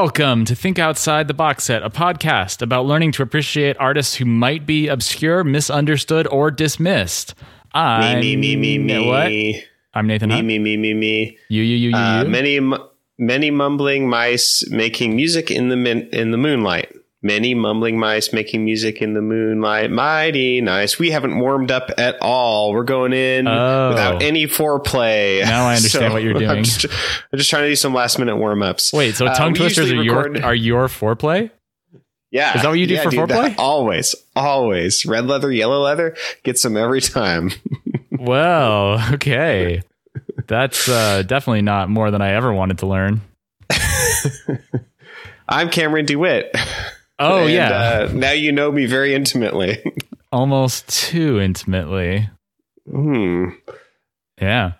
[0.00, 4.26] Welcome to Think Outside the Box Set, a podcast about learning to appreciate artists who
[4.26, 7.34] might be obscure, misunderstood, or dismissed.
[7.72, 9.06] I'm me, me, me, me, me.
[9.06, 9.64] What?
[9.94, 10.28] I'm Nathan.
[10.28, 10.46] Me, Hunt.
[10.48, 11.38] me, me, me, me.
[11.48, 12.28] You, you, you, you, Uh, you.
[12.28, 12.74] many, m-
[13.16, 16.92] many mumbling mice making music in the min- in the moonlight.
[17.26, 19.90] Many mumbling mice making music in the moonlight.
[19.90, 20.98] Mighty nice.
[20.98, 22.72] We haven't warmed up at all.
[22.72, 23.88] We're going in Oh.
[23.88, 25.40] without any foreplay.
[25.42, 26.48] Now I understand what you're doing.
[26.48, 28.92] I'm just, I'm just trying to do some last minute warm ups.
[28.92, 31.50] Wait, so Uh, tongue we twisters are usually your record- are your foreplay?
[32.30, 33.28] Yeah, Is that what you do yeah, for dude, foreplay?
[33.56, 35.04] that- always, always.
[35.06, 36.14] Red leather, yellow leather,
[36.44, 37.50] gets them every time.
[38.18, 39.82] Well, okay.
[40.46, 43.20] That's uh, definitely not more than I ever wanted to learn.
[45.48, 46.54] I'm Cameron DeWitt.
[47.18, 49.82] Oh And, yeah, uh, now you know me very intimately.
[50.32, 52.28] almost too intimately.
[52.90, 53.48] hmm.
[54.40, 54.72] Yeah.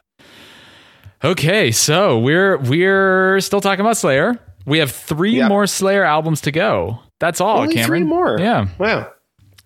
[1.25, 4.39] Okay, so we're we're still talking about Slayer.
[4.67, 5.49] We have three Yeah.
[5.49, 6.99] more Slayer albums to go.
[7.21, 8.03] That's all, Only Cameron.
[8.03, 8.37] three more.
[8.39, 8.67] Yeah.
[8.79, 9.11] Wow.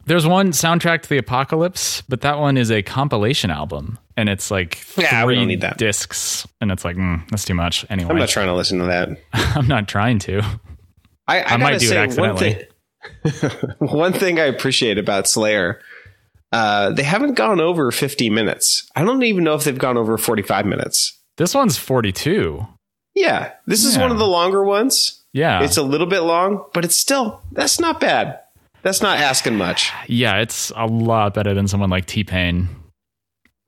[0.07, 4.51] There's one soundtrack to the apocalypse, but that one is a compilation album, and it's
[4.51, 5.77] like Yeah, we three don't need that.
[5.79, 7.85] discs, and it's like mm, that's too much.
[7.91, 9.09] Anyway, I'm not trying to listen to that.
[9.33, 10.43] I'm not trying to.
[11.27, 12.67] I, I, I might gotta it say, accidentally.
[13.23, 15.81] One thing, one thing I appreciate about Slayer,
[16.53, 18.91] uh, they haven't gone over 50 minutes.
[18.97, 21.19] I don't even know if they've gone over 45 minutes.
[21.37, 22.67] This one's 42.
[23.15, 25.23] Yeah, this is one of the longer ones.
[25.33, 28.41] Yeah, It's a little bit long, but it's still that's not bad.
[28.83, 29.93] That's not asking much.
[30.09, 32.69] yeah, it's a lot better than someone like T Pain.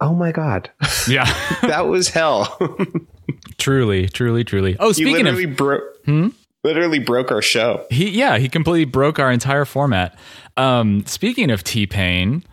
[0.00, 0.70] Oh my god,
[1.06, 1.25] Yeah,
[1.62, 2.59] that was hell.
[3.59, 4.77] truly, truly, truly.
[4.81, 5.83] Oh, speaking of broke.
[6.05, 6.28] Hmm?
[6.65, 7.85] Literally broke our show.
[7.91, 10.17] He yeah, he completely broke our entire format.
[10.57, 12.45] Um, speaking of T Pain,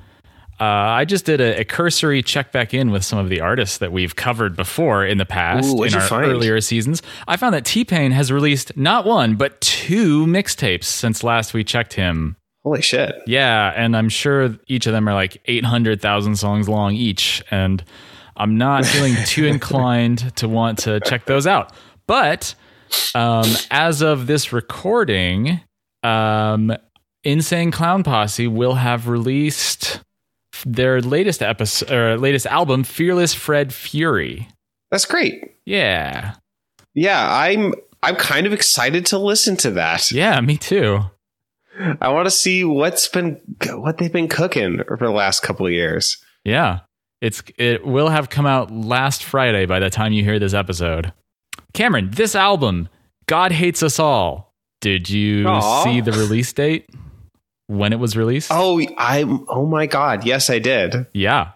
[0.59, 3.77] uh, I just did a, a cursory check back in with some of the artists
[3.77, 6.25] that we've covered before in the past Ooh, in our find?
[6.25, 7.03] earlier seasons.
[7.27, 11.63] I found that T Pain has released not one but two mixtapes since last we
[11.63, 12.35] checked him.
[12.63, 13.15] Holy shit!
[13.27, 17.83] Yeah, and I'm sure each of them are like 800,000 songs long each, and
[18.35, 21.71] I'm not feeling too inclined to want to check those out.
[22.05, 22.55] But
[23.15, 25.61] um, as of this recording,
[26.03, 26.75] um,
[27.23, 30.01] Insane Clown Posse will have released
[30.65, 34.47] their latest episode or latest album, Fearless Fred Fury.
[34.91, 35.55] That's great.
[35.65, 36.35] Yeah,
[36.93, 37.73] Yeah, I'm.
[38.01, 40.09] I'm kind of excited to listen to that.
[40.09, 41.01] yeah, me too.
[42.01, 43.39] I want to see what's been
[43.71, 46.17] what they've been cooking for the last couple of years.
[46.43, 46.79] Yeah.
[47.21, 51.11] It's it will have come out last Friday by the time you hear this episode.
[51.73, 52.89] Cameron, this album,
[53.27, 54.53] God Hates Us All.
[54.81, 55.83] Did you Aw.
[55.83, 56.89] see the release date?
[57.67, 58.49] When it was released?
[58.51, 61.05] Oh, I oh my god, yes, I did.
[61.13, 61.51] Yeah.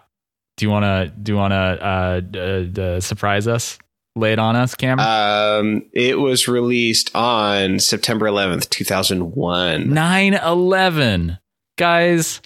[0.56, 3.78] Do you want to do you want to uh, d- surprise us?
[4.14, 5.08] Lay it on us, Cameron?
[5.08, 9.92] Um, it was released on September 11th, 2001.
[9.92, 11.38] 9 11.
[11.76, 12.40] Guys,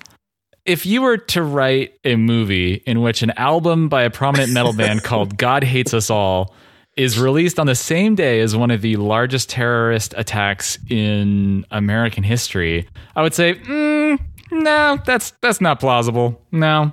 [0.64, 4.72] if you were to write a movie in which an album by a prominent metal
[4.72, 6.54] band called God Hates Us All
[6.98, 12.24] is released on the same day as one of the largest terrorist attacks in American
[12.24, 14.18] history, I would say, mm,
[14.50, 16.42] no, that's that's not plausible.
[16.52, 16.92] No,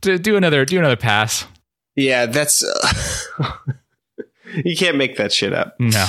[0.00, 1.46] do, do another do another pass.
[1.94, 2.62] Yeah, that's
[4.64, 5.76] you can't make that shit up.
[5.78, 6.04] No.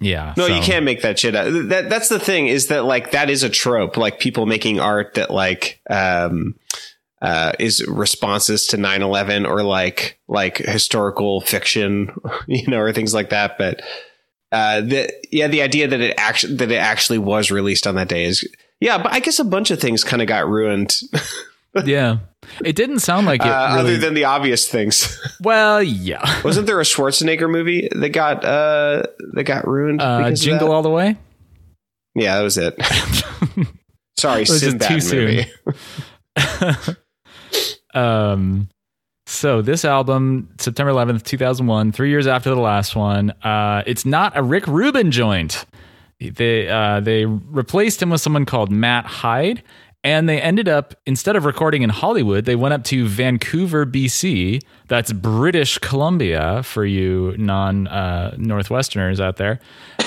[0.00, 0.34] Yeah.
[0.36, 1.46] No, so- you can't make that shit up.
[1.68, 5.14] That that's the thing is that like that is a trope, like people making art
[5.14, 6.56] that like um
[7.24, 12.14] uh is responses to 9/11 or like like historical fiction,
[12.46, 13.80] you know, or things like that, but
[14.52, 18.08] uh the yeah, the idea that it actually that it actually was released on that
[18.08, 18.48] day is
[18.80, 20.96] yeah, but I guess a bunch of things kind of got ruined
[21.84, 22.18] Yeah.
[22.64, 23.80] It didn't sound like it uh, really.
[23.80, 25.18] other than the obvious things.
[25.40, 26.42] well, yeah.
[26.44, 30.00] Wasn't there a Schwarzenegger movie that got uh that got ruined?
[30.00, 30.72] Uh, because of Jingle?
[30.72, 31.16] All the Way?
[32.14, 32.76] Yeah, that was it.
[34.16, 35.46] Sorry, was Sinbad too soon.
[37.94, 38.68] Um,
[39.26, 44.36] so this album, September 11th, 2001, three years after the last one, uh, it's not
[44.36, 45.64] a Rick Rubin joint.
[46.20, 49.62] They uh, they replaced him with someone called Matt Hyde,
[50.04, 54.62] and they ended up instead of recording in Hollywood, they went up to Vancouver, BC.
[54.88, 59.58] That's British Columbia for you non uh, Northwesterners out there,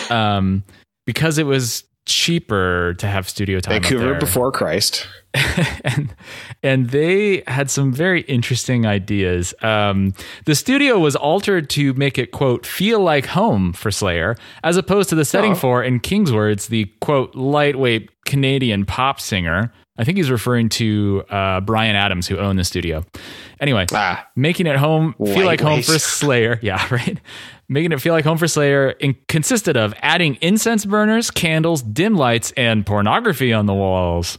[0.10, 0.64] um,
[1.06, 3.82] because it was cheaper to have studio time.
[3.82, 5.08] Vancouver there before Christ.
[5.84, 6.16] and
[6.64, 9.54] and they had some very interesting ideas.
[9.62, 10.14] Um,
[10.46, 15.10] the studio was altered to make it quote feel like home for Slayer, as opposed
[15.10, 15.56] to the setting Oh.
[15.56, 19.72] for, in King's words, the quote lightweight Canadian pop singer.
[20.00, 23.04] I think he's referring to uh, Bryan Adams, who owned the studio.
[23.60, 26.60] Anyway, Ah, making it home feel like home for Slayer.
[26.64, 27.20] Yeah, right.
[27.70, 32.16] Making it feel like home for Slayer in- consisted of adding incense burners, candles, dim
[32.16, 34.38] lights, and pornography on the walls.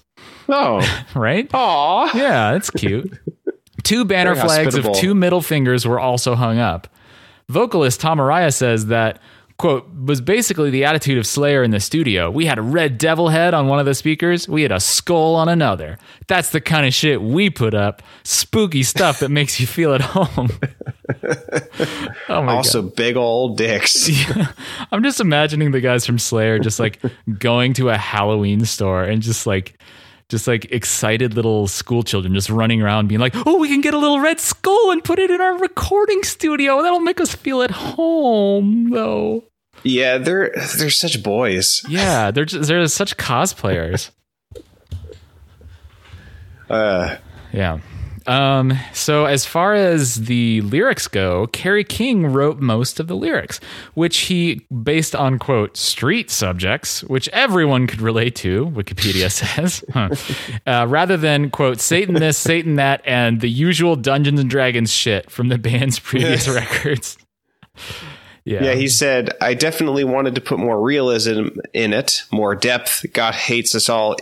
[0.49, 0.81] Oh,
[1.15, 1.49] Right?
[1.53, 2.11] aw.
[2.17, 3.13] Yeah, that's cute.
[3.83, 6.89] two banner Very flags of two middle fingers were also hung up.
[7.49, 9.21] Vocalist Tom Araya says that,
[9.59, 12.31] quote, was basically the attitude of Slayer in the studio.
[12.31, 15.35] We had a red devil head on one of the speakers, we had a skull
[15.35, 15.99] on another.
[16.29, 18.01] That's the kind of shit we put up.
[18.23, 20.51] Spooky stuff that makes you feel at home.
[22.29, 24.09] oh my Also, big old dicks.
[24.33, 24.49] God.
[24.93, 27.01] I'm just imagining the guys from Slayer just like
[27.39, 29.79] going to a Halloween store and just like
[30.29, 33.95] just like excited little school children just running around being like, "Oh, we can get
[33.95, 36.83] a little red skull and put it in our recording studio.
[36.83, 39.45] That'll make us feel at home." Though.
[39.85, 41.83] Yeah, they're they're such boys.
[41.89, 44.11] Yeah, they're just, they're such cosplayers.
[46.71, 47.17] Uh,
[47.51, 47.79] Yeah.
[48.29, 53.59] Um, so as far as the lyrics go, Kerry King wrote most of the lyrics,
[53.95, 58.67] which he based on quote street subjects, which everyone could relate to.
[58.67, 60.11] Wikipedia says, Huh.
[60.67, 65.31] uh, rather than quote Satan this, Satan that, and the usual Dungeons and Dragons shit
[65.31, 67.17] from the band's previous records.
[68.45, 73.07] Yeah, yeah, he said, I definitely wanted to put more realism in it, more depth.
[73.13, 74.17] God hates us all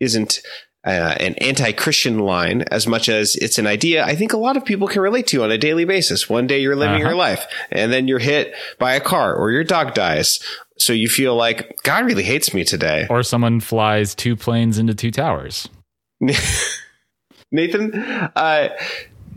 [0.00, 0.40] isn't
[0.88, 4.56] uh, an anti Christian line as much as it's an idea I think a lot
[4.56, 6.28] of people can relate to on a daily basis.
[6.28, 7.08] One day you're living Uh-huh.
[7.10, 10.40] your life, and then you're hit by a car or your dog dies.
[10.78, 13.06] So you feel like God really hates me today.
[13.10, 15.68] or someone flies two planes into two towers.
[17.50, 17.92] Nathan,
[18.36, 18.68] uh,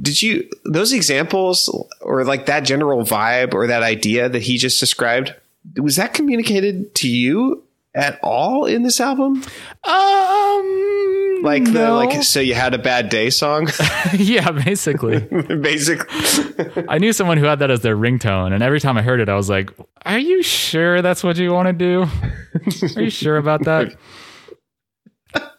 [0.01, 1.69] did you those examples
[2.01, 5.33] or like that general vibe or that idea that he just described?
[5.77, 9.43] Was that communicated to you at all in this album?
[9.83, 13.67] Um, Like the like so you had a bad day song,
[14.13, 15.19] yeah, basically.
[15.61, 16.85] basically.
[16.88, 19.27] I knew someone who had that as their ringtone, and every time I heard it,
[19.27, 19.71] I was like,
[20.05, 22.05] "Are you sure that's what you want to do?
[22.95, 23.95] Are you sure about that?"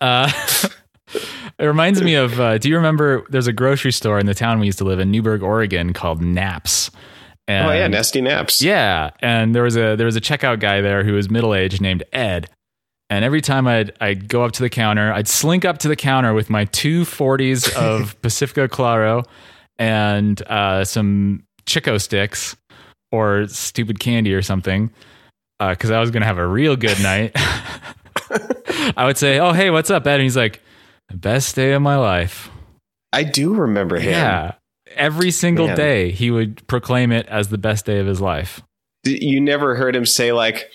[0.00, 0.30] Uh,
[1.58, 2.38] it reminds me of.
[2.38, 3.24] Uh, do you remember?
[3.30, 6.22] There's a grocery store in the town we used to live in, Newberg, Oregon, called
[6.22, 6.90] Naps.
[7.48, 8.62] And, Oh yeah, nasty Naps.
[8.62, 11.80] yeah, and there was a there was a checkout guy there who was middle aged
[11.80, 12.48] named Ed.
[13.10, 15.96] And every time I'd I'd go up to the counter, I'd slink up to the
[15.96, 19.24] counter with my two 40s of Pacifico Claro
[19.78, 22.56] and uh, some Chick-O-Sticks
[23.10, 24.90] or stupid candy or something,
[25.58, 27.32] because I was gonna have a real good night.
[28.96, 30.62] I would say, "Oh hey, what's up, Ed?" And he's like,
[31.12, 32.50] "Best day of my life."
[33.12, 34.10] I do remember him.
[34.12, 34.52] Yeah,
[34.96, 35.76] every single Man.
[35.76, 38.60] day he would proclaim it as the best day of his life.
[39.04, 40.68] You never heard him say like,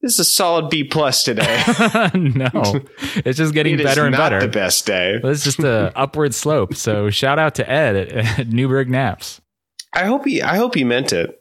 [0.00, 1.62] "This is a solid B plus today."
[2.14, 2.80] no,
[3.16, 4.40] it's just getting It better and not better.
[4.40, 5.20] the best day.
[5.22, 6.74] It's just a upward slope.
[6.74, 9.40] So shout out to Ed at, at Newberg Naps.
[9.92, 10.40] I hope he.
[10.42, 11.40] I hope he meant it.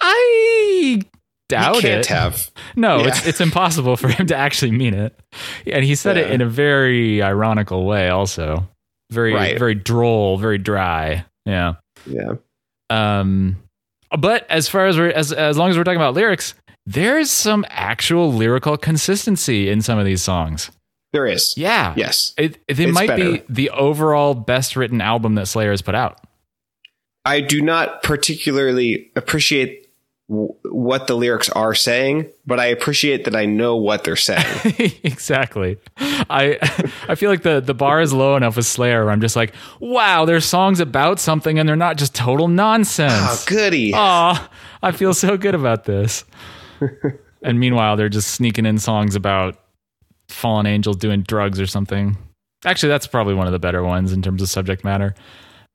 [0.00, 1.00] I
[1.48, 2.06] doubt can't it.
[2.06, 2.50] have.
[2.76, 3.08] no, Yeah.
[3.08, 5.18] it's it's impossible for him to actually mean it.
[5.66, 8.68] And he said it in a very ironical way, also
[9.10, 9.58] very Right.
[9.58, 11.24] very droll, very dry.
[11.44, 11.74] Yeah.
[12.06, 12.34] Yeah.
[12.90, 13.56] Um,
[14.18, 16.54] but as far as we're as as long as we're talking about lyrics,
[16.86, 20.70] there's some actual lyrical consistency in some of these songs.
[21.12, 21.54] There is.
[21.56, 21.94] Yeah.
[21.96, 22.34] Yes.
[22.36, 26.20] It, it It's might be the overall best written album that Slayer has put out.
[27.24, 29.83] I do not particularly appreciate
[30.28, 34.44] w- what the lyrics are saying, but I appreciate that I know what they're saying.
[35.02, 35.78] exactly.
[35.98, 36.58] I
[37.08, 39.54] I feel like the the bar is low enough with Slayer where I'm just like,
[39.80, 43.44] wow, there's songs about something and they're not just total oh, nonsense.
[43.44, 43.92] goody.
[43.94, 44.50] Aw,
[44.82, 46.24] I feel so good about this.
[47.42, 49.58] and meanwhile, they're just sneaking in songs about
[50.28, 52.16] fallen angels doing drugs or something.
[52.64, 55.14] Actually, that's probably one of the better ones in terms of subject matter.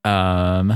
[0.03, 0.73] Um,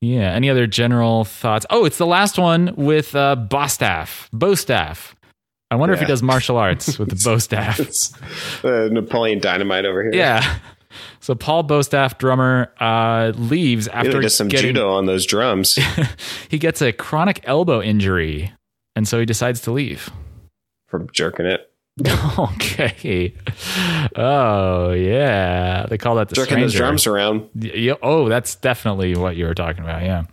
[0.00, 0.32] yeah.
[0.32, 1.66] Any other general thoughts?
[1.70, 4.28] Oh, it's the last one with uh, Bostaph.
[4.30, 5.14] Bostaph.
[5.70, 7.80] I wonder if he does martial arts with the Bostaff.
[7.80, 8.14] It's
[8.64, 10.14] uh, Napoleon Dynamite over here.
[10.14, 10.58] Yeah.
[11.20, 15.76] So Paul Bostaph, drummer, uh, leaves after does some getting judo on those drums.
[16.48, 18.52] he gets a chronic elbow injury,
[18.94, 20.08] and so he decides to leave.
[20.86, 21.70] from jerking it.
[22.38, 23.32] okay.
[24.14, 27.48] Oh yeah, they call that the Jerking those drums around.
[27.54, 30.02] Yeah, oh, that's definitely what you were talking about.
[30.02, 30.24] Yeah.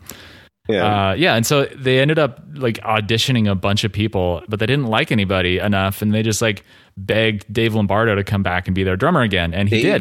[0.69, 1.09] Yeah.
[1.09, 4.65] Uh, yeah, and so they ended up like auditioning a bunch of people, but they
[4.65, 6.63] didn't like anybody enough, and they just like
[6.95, 9.99] begged Dave Lombardo to come back and be their drummer again, and he did.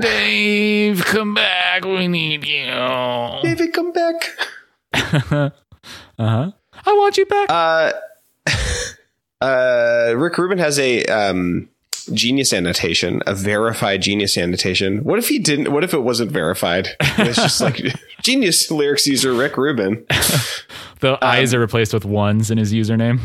[0.00, 2.66] Dave, come back, we need you.
[3.42, 4.30] David, come back.
[4.94, 5.50] uh
[6.18, 6.50] huh.
[6.86, 7.46] I want you back.
[7.48, 7.92] Uh,
[9.44, 11.68] uh, Rick Rubin has a um,
[12.12, 15.04] genius annotation, a verified genius annotation.
[15.04, 15.72] What if he didn't?
[15.72, 16.88] What if it wasn't verified?
[17.00, 17.80] It's just like
[18.22, 20.06] genius lyrics user Rick Rubin.
[21.00, 23.20] The eyes are replaced with ones in his username.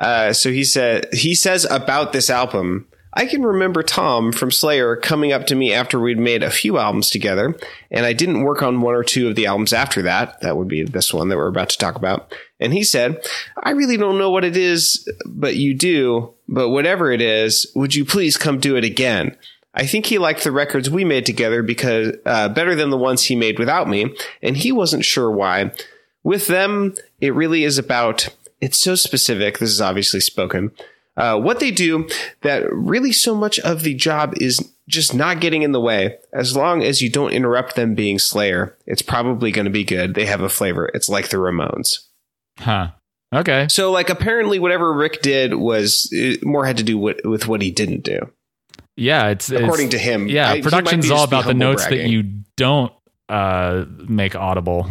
[0.00, 2.88] Uh, so he said he says about this album.
[3.12, 6.76] I can remember Tom from Slayer coming up to me after we'd made a few
[6.76, 7.56] albums together,
[7.88, 10.40] and I didn't work on one or two of the albums after that.
[10.40, 12.34] That would be this one that we're about to talk about.
[12.58, 13.22] And he said,
[13.62, 16.34] I really don't know what it is, but you do.
[16.48, 19.36] But whatever it is, would you please come do it again?
[19.74, 23.24] I think he liked the records we made together because uh, better than the ones
[23.24, 25.70] he made without me, and he wasn't sure why.
[26.22, 28.28] With them, it really is about.
[28.60, 29.58] It's so specific.
[29.58, 30.72] This is obviously spoken.
[31.14, 32.08] Uh, what they do
[32.42, 36.16] that really so much of the job is just not getting in the way.
[36.32, 40.14] As long as you don't interrupt them being Slayer, it's probably going to be good.
[40.14, 40.90] They have a flavor.
[40.94, 42.05] It's like the Ramones.
[42.58, 42.88] Huh.
[43.34, 43.66] Okay.
[43.68, 46.10] So, like, apparently, whatever Rick did was
[46.42, 48.20] more had to do with, with what he didn't do,
[48.96, 50.28] Yeah, it's according it's, to him.
[50.28, 52.22] Yeah, I- production's all about the notes that you
[52.56, 52.92] don't
[53.28, 54.88] uh, make audible,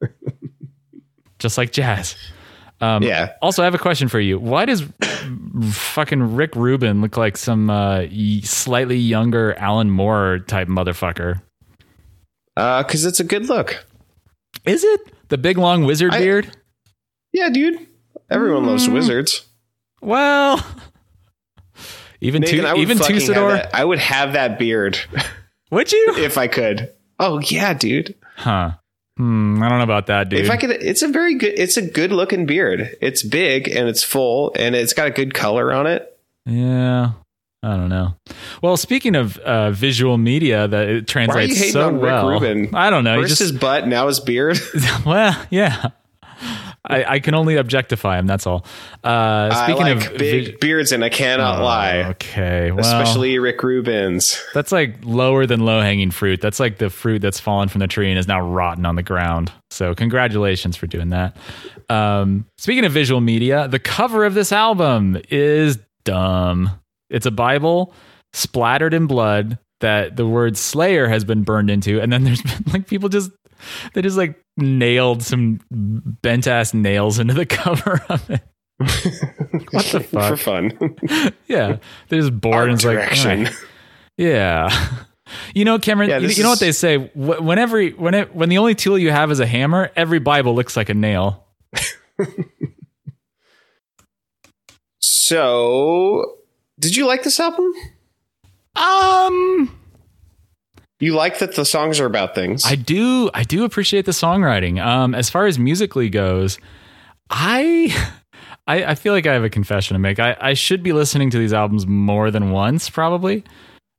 [1.38, 2.16] just like jazz.
[2.80, 3.32] Um, Yeah.
[3.40, 4.38] Also, I have a question for you.
[4.38, 4.84] Why does
[5.70, 8.04] fucking Rick Rubin look like some uh,
[8.42, 11.40] slightly younger Alan Moore type motherfucker?
[12.56, 13.86] Uh, because Uh, it's a good look.
[14.64, 16.54] Is it the big long wizard I- beard?
[17.36, 17.86] Yeah, dude.
[18.30, 18.68] Everyone Mm.
[18.68, 19.42] loves wizards.
[20.00, 20.64] Well,
[22.22, 23.50] even Nathan, two, I would even Tusador.
[23.56, 24.98] that- I would have that beard
[25.70, 26.14] Would you?
[26.18, 26.92] if I could.
[27.18, 28.14] Oh yeah, dude.
[28.36, 28.72] Huh.
[29.18, 29.62] Hmm.
[29.62, 30.40] I don't know about that, dude.
[30.40, 31.52] If I could, it's a very good.
[31.58, 32.96] It's a good looking beard.
[33.02, 36.18] It's big and it's full and it's got a good color on it.
[36.46, 37.12] Yeah.
[37.62, 38.14] I don't know.
[38.62, 42.28] Well, speaking of uh, visual media, that it translates so well.
[42.28, 42.74] Rubin?
[42.74, 43.20] I don't know.
[43.20, 44.58] First just his butt, now his beard.
[45.06, 45.88] well, yeah.
[46.88, 48.26] I, I can only objectify him.
[48.26, 48.64] That's all.
[49.02, 52.02] Uh, I speaking like of big vi- beards, and I cannot Oh, lie.
[52.10, 54.42] Okay, well, Especially Rick Rubin's.
[54.54, 56.40] that's like lower than low hanging fruit.
[56.40, 59.02] That's like the fruit that's fallen from the tree and is now rotten on the
[59.02, 59.50] ground.
[59.70, 61.36] So congratulations for doing that.
[61.90, 66.70] Um, speaking of visual media, the cover of this album is dumb.
[67.10, 67.92] It's a Bible
[68.32, 72.64] splattered in blood that the word Slayer has been burned into, and then there's been
[72.72, 73.30] like people just
[73.94, 78.42] they just like nailed some bent ass nails into the cover of it.
[78.78, 80.28] what the fuck?
[80.30, 81.32] For fun.
[81.48, 81.76] Yeah,
[82.08, 83.48] they're just bored Art and it's like, direction.
[84.16, 84.70] Yeah.
[85.54, 86.10] You know, Cameron.
[86.10, 86.98] Yeah, you, you know what they say?
[86.98, 90.18] Wh- When every when it, when the only tool you have is a hammer, every
[90.20, 91.44] Bible looks like a nail.
[95.00, 96.36] So,
[96.78, 97.72] did you like this album?
[98.76, 99.76] Um,
[100.98, 102.64] You like that the songs are about things.
[102.64, 104.84] I do I do appreciate the songwriting.
[104.84, 106.58] Um, as far as musically goes,
[107.30, 107.94] I
[108.66, 110.18] I, I feel like I have a confession to make.
[110.18, 113.44] I, I should be listening to these albums more than once, probably.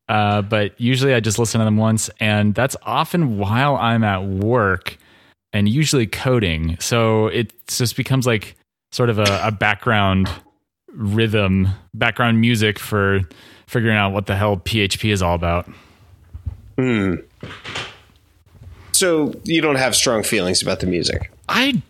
[0.09, 4.23] Uh, but usually I just listen to them once, and that's often while I'm at
[4.25, 4.97] work
[5.53, 6.77] and usually coding.
[6.79, 8.55] So it just becomes like
[8.91, 10.29] sort of a, a background
[10.91, 13.21] rhythm, background music for
[13.67, 15.69] figuring out what the hell PHP is all about.
[16.77, 17.15] Hmm.
[18.91, 21.31] So you don't have strong feelings about the music.
[21.47, 21.81] I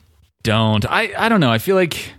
[0.44, 0.86] don't.
[0.90, 1.52] I I don't know.
[1.52, 2.14] I feel like,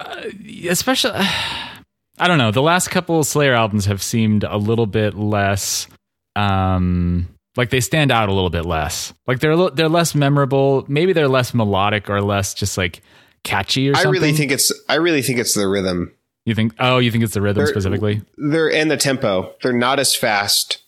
[0.00, 0.22] uh,
[0.68, 1.12] especially,
[2.18, 2.50] I don't know.
[2.50, 5.88] The last couple Slayer albums have seemed a little bit less,
[6.36, 9.12] um, like they stand out a little bit less.
[9.26, 10.84] Like they're a little, they're less memorable.
[10.88, 13.02] Maybe they're less melodic or less just like
[13.44, 14.08] catchy or something.
[14.08, 14.72] I really think it's.
[14.88, 16.12] I really think it's the rhythm.
[16.46, 16.74] you think.
[16.78, 18.22] Oh, you think it's the rhythm They're- specifically?
[18.38, 19.54] They're and the tempo.
[19.62, 20.78] They're not as fast.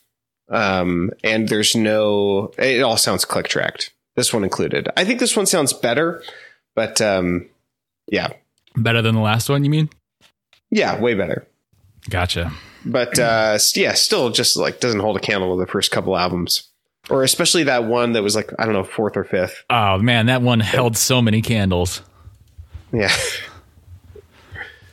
[0.49, 2.53] Um, and there's no.
[2.59, 3.93] It all sounds click tracked.
[4.17, 4.89] This one included.
[4.97, 6.23] I think this one sounds better,
[6.75, 7.49] but um,
[8.07, 8.29] yeah,
[8.77, 9.65] Better than the last one?
[9.65, 9.89] You mean?
[10.71, 11.47] yeah, way better.
[12.11, 12.53] Gotcha.
[12.85, 16.69] But uh, yeah, still just like doesn't hold a candle to the first couple albums,
[17.09, 19.65] or especially that one that was like I don't know fourth or fifth.
[19.71, 22.03] Oh man, that one held so many candles.
[22.93, 23.13] Yeah,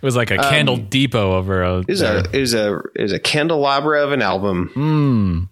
[0.02, 1.84] It was like a candle depot over a.
[1.88, 4.72] is a is a is a candelabra of an album.
[4.74, 5.50] Mmm.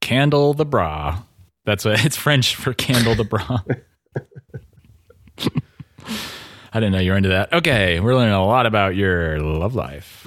[0.00, 1.22] Candle the bra.
[1.64, 3.60] That's what it's French for candle the bra.
[6.72, 7.52] I didn't know you were into that.
[7.52, 10.26] Okay, we're learning a lot about your love life.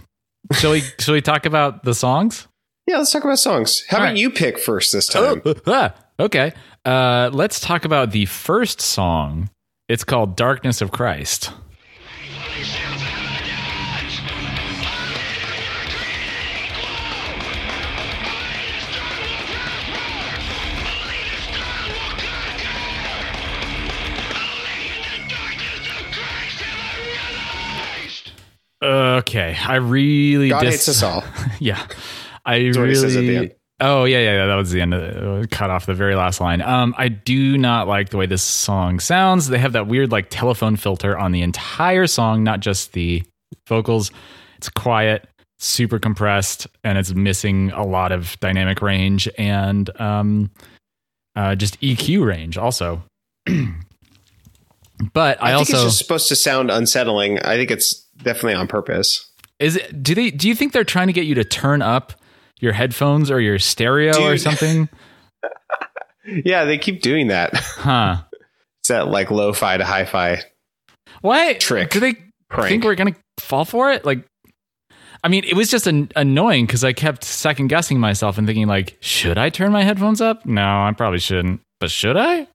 [0.54, 2.48] Shall we shall we talk about the songs?
[2.88, 3.84] Yeah, let's talk about songs.
[3.90, 4.18] How All about right.
[4.18, 5.42] you pick first this time?
[5.66, 6.54] Ah, okay.
[6.86, 9.50] Uh, let's talk about the first song.
[9.90, 11.52] It's called Darkness of Christ.
[28.84, 31.24] Okay, I really God dis- hates us all.
[31.60, 31.86] yeah,
[32.46, 33.38] I the really.
[33.38, 33.54] end.
[33.80, 34.46] Oh yeah, yeah, yeah.
[34.48, 34.94] That was the end.
[34.94, 35.52] Of it.
[35.52, 36.62] Cut off the very last line.
[36.62, 39.48] Um, I do not like the way this song sounds.
[39.48, 43.24] They have that weird like telephone filter on the entire song, not just the
[43.68, 44.12] vocals.
[44.58, 45.28] It's quiet,
[45.60, 50.52] super compressed, and it's missing a lot of dynamic range and um,
[51.36, 53.04] uh, just EQ range also.
[55.14, 57.40] but I, I, think also it's just supposed to sound unsettling.
[57.40, 59.30] I think it's definitely on purpose.
[59.60, 60.04] Is it?
[60.04, 60.32] Do they?
[60.32, 62.14] Do you think they're trying to get you to turn up
[62.60, 64.90] your headphones or your stereo or something?
[66.44, 67.56] Yeah, they keep doing that.
[67.56, 68.18] Huh?
[68.82, 70.44] It's that like lo-fi to hi-fi
[71.20, 71.90] What Trick.
[71.90, 72.16] Do they
[72.50, 72.70] prank.
[72.70, 74.06] think we're gonna fall for it?
[74.06, 74.26] Like,
[75.24, 78.68] I mean, it was just an, annoying because I kept second guessing myself and thinking
[78.68, 80.46] like, should I turn my headphones up?
[80.46, 81.60] No, I probably shouldn't.
[81.82, 82.48] But should I?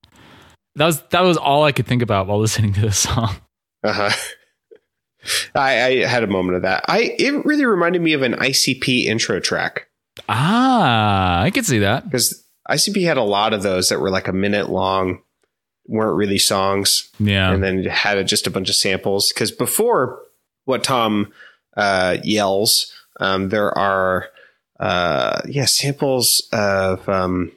[0.77, 3.35] That was that was all I could think about while listening to this song.
[3.85, 4.11] Uh-huh.
[5.55, 6.85] I, I had a moment of that.
[6.89, 9.87] I it really reminded me of an ICP intro track
[10.29, 12.05] Ah, I could see that.
[12.05, 15.21] because ICP had a lot of those that were like a minute long,
[15.87, 17.51] weren't really songs, Yeah.
[17.53, 19.33] and then had just a bunch of samples.
[19.33, 20.21] Because before
[20.65, 21.33] what Tom
[21.77, 24.27] uh, yells, um, there are
[24.81, 27.53] uh, yeah samples of um,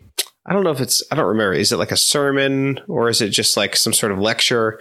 [0.46, 1.54] I don't know if it's I don't remember.
[1.54, 4.80] Is it like a sermon or is it just like some sort of lecture?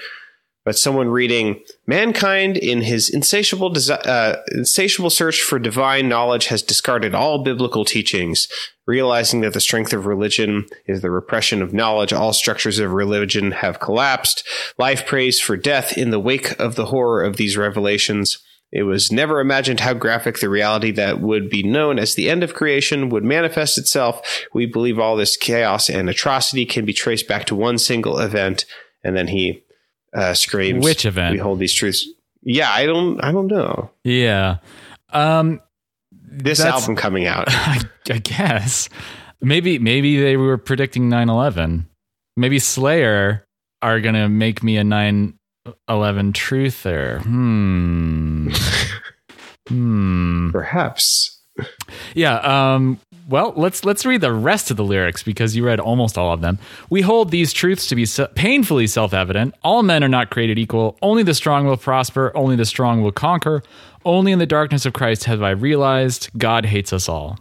[0.65, 6.63] But someone reading, mankind in his insatiable desi- uh, insatiable search for divine knowledge has
[6.63, 8.49] discarded all biblical teachings,
[8.87, 12.15] realizing that the strength of religion is the repression of knowledge.
[12.15, 14.47] All structures of religion have collapsed.
[14.79, 18.39] Life prays for death in the wake of the horror of these revelations.
[18.73, 22.43] It was never imagined how graphic the reality that would be known as the end
[22.43, 24.47] of creation would manifest itself.
[24.53, 28.65] We believe all this chaos and atrocity can be traced back to one single event.
[29.05, 29.64] And then he
[30.15, 31.33] uh, screams, Which event?
[31.33, 32.07] We hold these truths.
[32.43, 33.91] Yeah, I don't, I don't know.
[34.05, 34.59] Yeah.
[35.13, 35.61] Um,
[36.13, 37.45] This album coming out.
[37.49, 38.89] I, I guess
[39.41, 41.85] maybe maybe they were predicting 9-11
[42.37, 43.47] maybe slayer
[43.83, 45.33] are gonna make me a 9-11
[45.89, 48.49] truther hmm
[49.69, 51.41] hmm Perhaps.
[52.15, 52.37] yeah
[52.75, 56.33] um well let's let's read the rest of the lyrics because you read almost all
[56.33, 56.59] of them
[56.91, 60.97] we hold these truths to be se- painfully self-evident all men are not created equal
[61.03, 63.63] only the strong will prosper only the strong will conquer
[64.05, 67.39] only in the darkness of christ have i realized god hates us all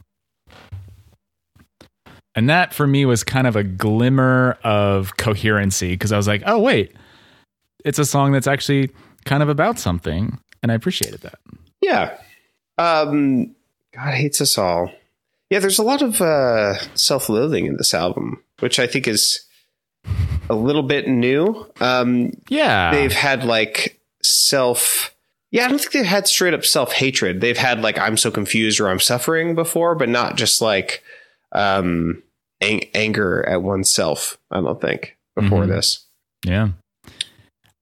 [2.35, 6.41] and that for me was kind of a glimmer of coherency because I was like,
[6.45, 6.93] oh, wait,
[7.85, 8.89] it's a song that's actually
[9.25, 10.39] kind of about something.
[10.61, 11.39] And I appreciated that.
[11.81, 12.17] Yeah.
[12.77, 13.55] Um,
[13.91, 14.91] God hates us all.
[15.53, 19.45] Yeah, there's a lot of uh, self-loathing in this album, which I think is
[20.49, 21.67] a little bit new.
[21.79, 22.89] Um, Yeah.
[22.91, 25.13] they've had like self.
[25.51, 27.39] Yeah, I don't think they've had straight up self hatred.
[27.39, 31.03] They've had like I'm so confused or I'm suffering before, but not just like
[31.51, 32.23] um,
[32.59, 34.39] ang- anger at oneself.
[34.49, 35.67] I don't think before Mhm.
[35.67, 36.03] this.
[36.43, 36.69] yeah.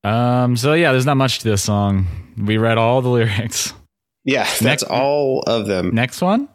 [0.03, 2.05] Um, so yeah, there's not much to this song.
[2.37, 3.73] We read all the lyrics.
[4.25, 5.91] Yeah, that's Next- all of them.
[5.95, 6.49] Next one?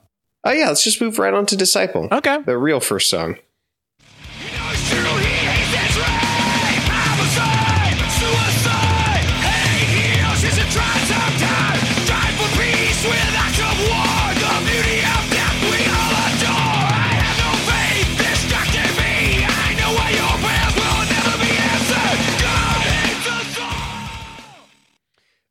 [0.47, 2.39] Oh yeah, let's just move right on to Disciple, Okay.
[2.43, 3.35] the real first song.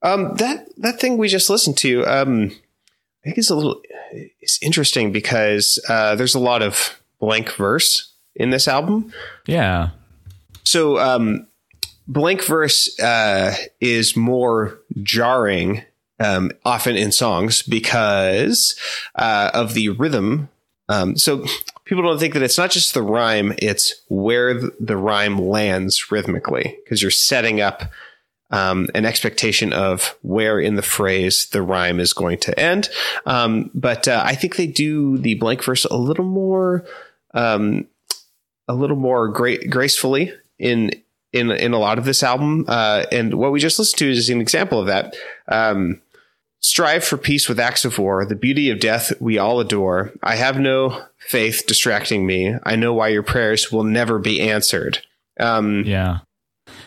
[0.01, 2.51] Um, that that thing we just listened to, um,
[3.25, 3.81] I think is a little
[4.41, 9.11] is interesting because uh, there's a lot of blank verse in this album.
[9.47, 9.89] Yeah.
[10.63, 11.47] So um,
[12.07, 15.81] blank verse uh, is more jarring
[16.19, 18.75] um, often in songs because
[19.15, 20.49] uh, of the rhythm.
[20.88, 21.45] Um, so
[21.85, 26.77] people don't think that it's not just the rhyme; it's where the rhyme lands rhythmically
[26.83, 27.85] because you're setting up
[28.51, 32.89] um, an expectation of where in the phrase the rhyme is going to end.
[33.25, 36.86] Um, but uh, I think they do the blank verse a little more,
[37.34, 37.88] um,
[38.67, 40.91] a little more gra- gracefully in
[41.34, 42.65] in in a lot of this album.
[42.67, 45.15] Uh, and what we just listened to is an example of that.
[45.47, 46.01] Um,
[46.62, 48.25] Strive for peace with acts of war.
[48.25, 50.12] The beauty of death we all adore.
[50.23, 52.55] I have no faith distracting me.
[52.63, 54.97] I know why your prayers will never be answered.
[55.39, 56.19] Um, Yeah.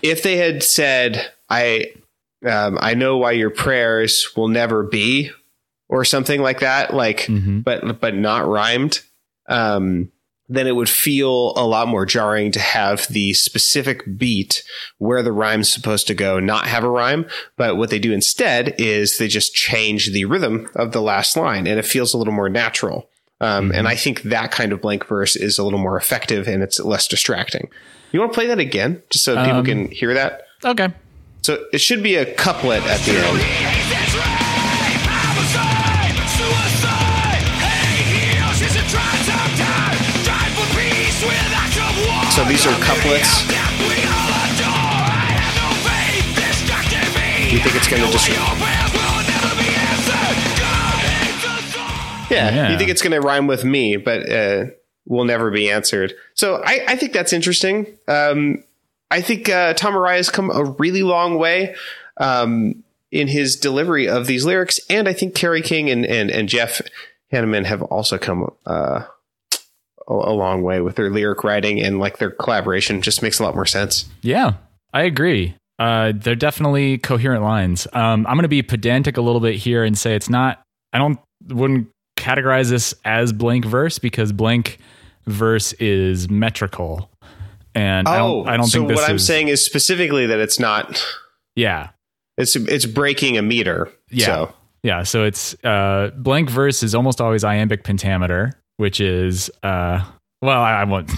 [0.03, 1.87] if they had said i
[2.46, 5.30] um, i know why your prayers will never be
[5.88, 7.64] or something like that like Mhm.
[7.64, 9.00] but but not rhymed
[9.48, 10.11] um
[10.50, 14.62] then it would feel a lot more jarring to have the specific beat
[14.96, 17.26] where the rhyme's supposed to go not have a rhyme.
[17.58, 21.66] But what they do instead is they just change the rhythm of the last line
[21.66, 23.11] and it feels a little more natural.
[23.42, 23.74] Um, mm-hmm.
[23.78, 26.80] And I think that kind of blank verse is a little more effective and it's
[26.80, 27.68] less distracting.
[28.12, 30.44] You want to play that again just so people um, can hear that?
[30.64, 30.88] Okay.
[31.42, 33.40] So it should be a couplet at the end.
[42.33, 43.42] So these are couplets.
[47.51, 48.29] You think it's going to just.
[52.31, 54.66] Yeah, yeah, you think it's going to rhyme with me, but uh,
[55.07, 56.12] will never be answered.
[56.35, 57.87] So I, I think that's interesting.
[58.07, 58.62] Um,
[59.11, 61.75] I think uh, Tom Araya has come a really long way
[62.18, 66.49] um, in his delivery of these lyrics, and I think Kerry King and and, and
[66.49, 66.81] Jeff
[67.33, 69.05] Hanneman have also come uh,
[70.09, 73.42] a, a long way with their lyric writing and like their collaboration just makes a
[73.42, 74.07] lot more sense.
[74.23, 74.55] Yeah,
[74.92, 75.55] I agree.
[75.79, 77.87] Uh, they're definitely coherent lines.
[77.92, 80.62] Um, I'm going to be pedantic a little bit here and say it's not.
[80.92, 84.79] I don't wouldn't categorize this as blank verse because blank
[85.27, 87.11] verse is metrical,
[87.79, 88.49] and oh, I don't.
[88.49, 91.05] I don't so think what I'm is, saying is specifically that it's not.
[91.55, 91.91] Yeah,
[92.37, 93.91] it's it's breaking a meter.
[94.11, 94.55] Yeah, so.
[94.83, 95.03] yeah.
[95.05, 100.05] So it's uh, blank verse is almost always iambic pentameter, which is uh,
[100.43, 101.11] well, I, I won't.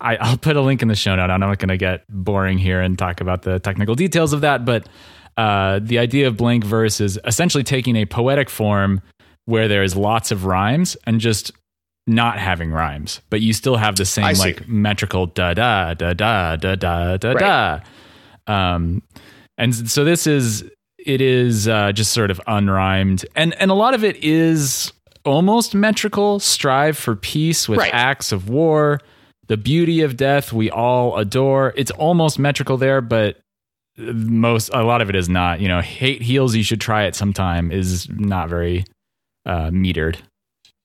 [0.00, 1.30] I, I'll put a link in the show note.
[1.30, 4.64] I'm not going to get boring here and talk about the technical details of that,
[4.64, 4.88] but
[5.36, 9.00] uh, the idea of blank verse is essentially taking a poetic form
[9.46, 11.52] where there's lots of rhymes and just
[12.06, 16.56] not having rhymes, but you still have the same like metrical da da da da
[16.56, 17.80] da da da da.
[18.46, 19.02] Um,
[19.56, 20.64] and so this is
[20.98, 24.92] it is uh, just sort of unrhymed, and and a lot of it is
[25.24, 26.40] almost metrical.
[26.40, 27.94] Strive for peace with right.
[27.94, 29.00] acts of war.
[29.46, 31.74] The beauty of death we all adore.
[31.76, 33.38] It's almost metrical there, but
[33.96, 35.60] most a lot of it is not.
[35.60, 36.54] You know, hate heals.
[36.54, 37.70] You should try it sometime.
[37.70, 38.84] Is not very
[39.46, 40.16] uh, metered.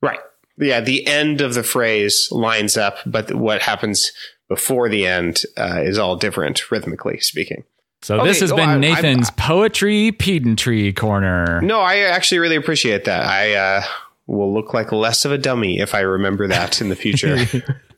[0.01, 0.19] Right.
[0.59, 0.81] Yeah.
[0.81, 4.11] The end of the phrase lines up, but what happens
[4.47, 7.63] before the end uh, is all different rhythmically speaking.
[8.01, 11.61] So okay, this has oh, been I, Nathan's I, I, poetry pedantry corner.
[11.61, 13.25] No, I actually really appreciate that.
[13.25, 13.83] I uh,
[14.25, 17.37] will look like less of a dummy if I remember that in the future,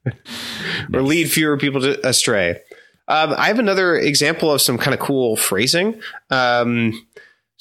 [0.93, 2.61] or lead fewer people to, astray.
[3.07, 6.01] Um, I have another example of some kind of cool phrasing.
[6.29, 7.05] Um,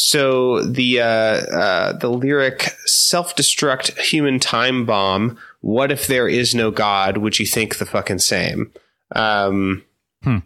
[0.02, 6.54] so the uh, uh, the lyric "self destruct human time bomb." What if there is
[6.54, 7.18] no God?
[7.18, 8.72] Would you think the fucking same?
[9.14, 9.84] Um,
[10.24, 10.38] hmm.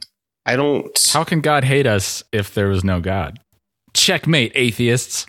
[0.44, 0.90] I don't.
[1.12, 3.38] How can God hate us if there was no God?
[3.94, 5.24] Checkmate, atheists.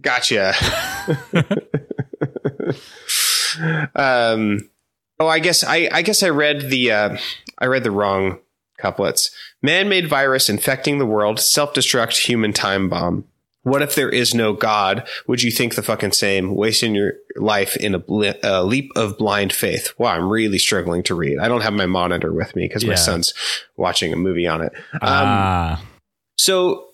[0.00, 0.54] Gotcha.
[3.96, 4.70] um,
[5.18, 7.16] oh, I guess I, I guess I read the uh,
[7.58, 8.38] I read the wrong
[8.78, 9.32] couplets.
[9.62, 13.24] Man-made virus infecting the world, self-destruct human time bomb.
[13.68, 15.06] What if there is no God?
[15.26, 16.54] Would you think the fucking same?
[16.54, 19.92] Wasting your life in a, bl- a leap of blind faith.
[19.98, 21.38] Wow, I'm really struggling to read.
[21.38, 22.90] I don't have my monitor with me because yeah.
[22.90, 23.34] my son's
[23.76, 24.72] watching a movie on it.
[24.94, 25.84] Um, ah.
[26.36, 26.86] So,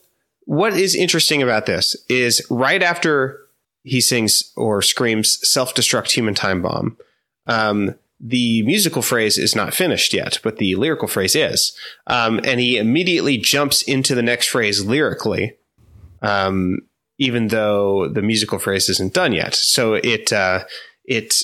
[0.46, 3.40] what is interesting about this is right after
[3.84, 6.96] he sings or screams self-destruct human time bomb.
[7.46, 11.76] Um, the musical phrase is not finished yet, but the lyrical phrase is.
[12.06, 15.56] Um, and he immediately jumps into the next phrase lyrically,
[16.24, 16.78] um,
[17.18, 19.54] even though the musical phrase isn't done yet.
[19.54, 20.64] So it uh,
[21.04, 21.34] it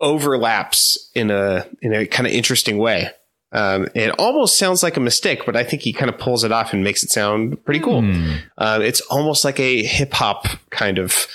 [0.00, 3.10] overlaps in a in a kind of interesting way.
[3.52, 6.52] Um, it almost sounds like a mistake, but I think he kind of pulls it
[6.52, 8.02] off and makes it sound pretty cool.
[8.02, 8.38] Mm.
[8.56, 11.26] Uh, it's almost like a hip hop kind of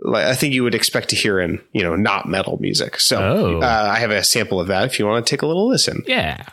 [0.00, 3.00] like I think you would expect to hear in you know not metal music.
[3.00, 3.60] So oh.
[3.60, 6.02] uh, I have a sample of that if you want to take a little listen.
[6.06, 6.44] Yeah.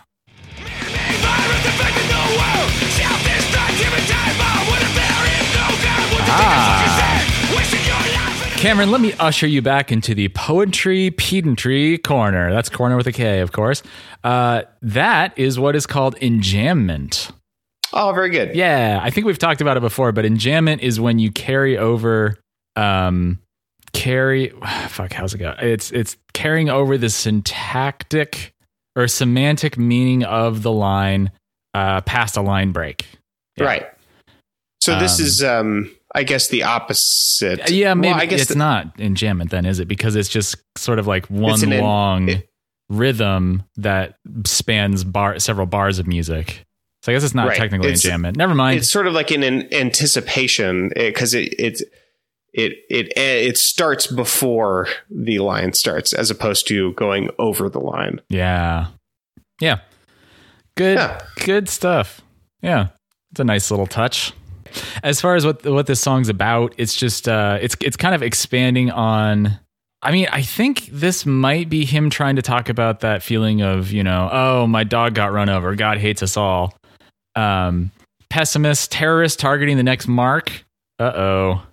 [6.34, 6.98] Ah.
[8.58, 12.52] Cameron, let me usher you back into the poetry pedantry corner.
[12.52, 13.82] That's corner with a K, of course.
[14.24, 17.32] Uh, that is what is called enjambment.
[17.92, 18.56] Oh, very good.
[18.56, 22.38] Yeah, I think we've talked about it before, but enjambment is when you carry over
[22.76, 23.40] um
[23.94, 24.50] carry
[24.88, 28.54] fuck how's it go it's it's carrying over the syntactic
[28.96, 31.32] or semantic meaning of the line
[31.74, 33.06] uh past a line break
[33.58, 33.66] yeah.
[33.66, 33.90] right
[34.80, 38.42] so this um, is um i guess the opposite uh, yeah maybe well, i guess
[38.42, 42.30] it's the, not enjambment then is it because it's just sort of like one long
[42.30, 42.50] it,
[42.90, 46.66] rhythm that spans bar several bars of music
[47.04, 47.58] so i guess it's not right.
[47.58, 51.54] technically it's, enjambment never mind it's sort of like an, an anticipation eh, because it,
[51.58, 51.84] it's
[52.54, 57.80] it it eh, it starts before the line starts as opposed to going over the
[57.80, 58.22] line.
[58.30, 58.88] Yeah.
[59.60, 59.80] Yeah.
[60.76, 61.22] Good Yeah.
[61.46, 62.22] good stuff.
[62.62, 62.88] Yeah.
[63.32, 64.34] It's a nice little touch.
[65.04, 68.24] As far as what what this song's about, it's just uh it's it's kind of
[68.24, 69.60] expanding on
[70.04, 73.92] I mean, I think this might be him trying to talk about that feeling of,
[73.92, 75.76] you know, oh, my dog got run over.
[75.76, 76.76] God hates us all.
[77.36, 77.92] Um
[78.30, 80.66] pessimist, terrorist targeting the next mark.
[81.00, 81.64] Uh-oh.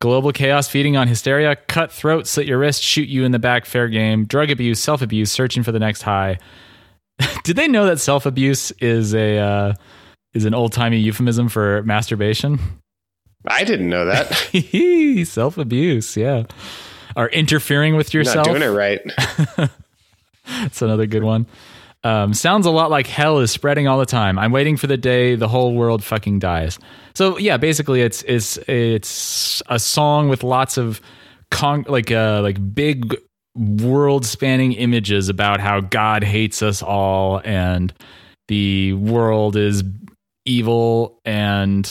[0.00, 3.64] Global chaos feeding on hysteria, cut throat, slit your wrist, shoot you in the back,
[3.64, 6.38] fair game, drug abuse, self abuse, searching for the next high.
[7.44, 9.74] Did they know that self abuse is a uh,
[10.34, 12.58] is an old timey euphemism for masturbation?
[13.46, 15.26] I didn't know that.
[15.26, 16.44] self abuse, yeah.
[17.16, 18.46] Or interfering with yourself.
[18.46, 19.00] Not doing it right.
[20.46, 21.46] That's another good one.
[22.02, 24.38] Um, sounds a lot like hell is spreading all the time.
[24.38, 26.78] I'm waiting for the day the whole world fucking dies.
[27.14, 31.00] So yeah, basically it's it's it's a song with lots of
[31.50, 33.16] con- like uh like big
[33.56, 37.94] world spanning images about how God hates us all and
[38.48, 39.82] the world is
[40.44, 41.86] evil and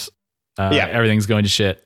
[0.58, 0.88] uh, Yeah.
[0.88, 1.84] everything's going to shit.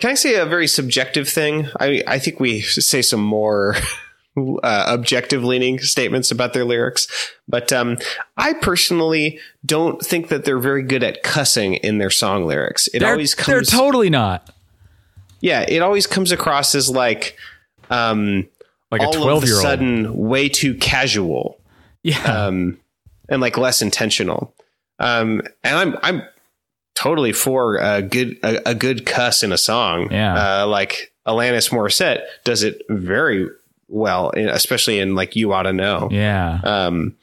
[0.00, 1.68] Can I say a very subjective thing?
[1.80, 3.74] I I think we say some more
[4.36, 7.08] uh, objective leaning statements about their lyrics,
[7.48, 7.98] but um,
[8.36, 12.86] I personally don't think that they're very good at cussing in their song lyrics.
[12.94, 13.46] It They're, always comes.
[13.70, 14.48] they're totally not
[15.40, 17.36] yeah, it always comes across as like
[17.90, 18.48] um,
[18.90, 19.62] like a all 12 year old.
[19.62, 21.60] sudden way too casual.
[22.02, 22.20] Yeah.
[22.46, 22.78] um,
[23.28, 24.52] and like less intentional.
[24.98, 26.22] Um, and I'm I'm
[26.94, 30.10] totally for a good a, a good cuss in a song.
[30.10, 30.62] Yeah.
[30.62, 33.48] uh, like Alanis Morissette does it very
[33.88, 36.60] well, especially in like "You Ought to Know." yeah.
[36.62, 37.16] Um,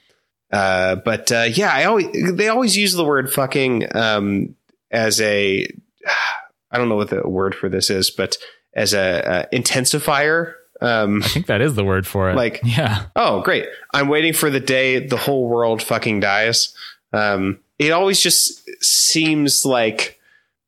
[0.52, 4.54] uh, but uh, yeah, I always they always use the word "fucking" um,
[4.90, 5.66] as a
[6.70, 8.36] I don't know what the word for this is, but
[8.74, 10.54] as a, a intensifier.
[10.82, 12.36] Um, I think that is the word for it.
[12.36, 13.06] Like- yeah.
[13.16, 13.64] Oh, great.
[13.94, 16.74] I'm waiting for the day the whole world fucking dies.
[17.14, 20.18] Um, it always just seems like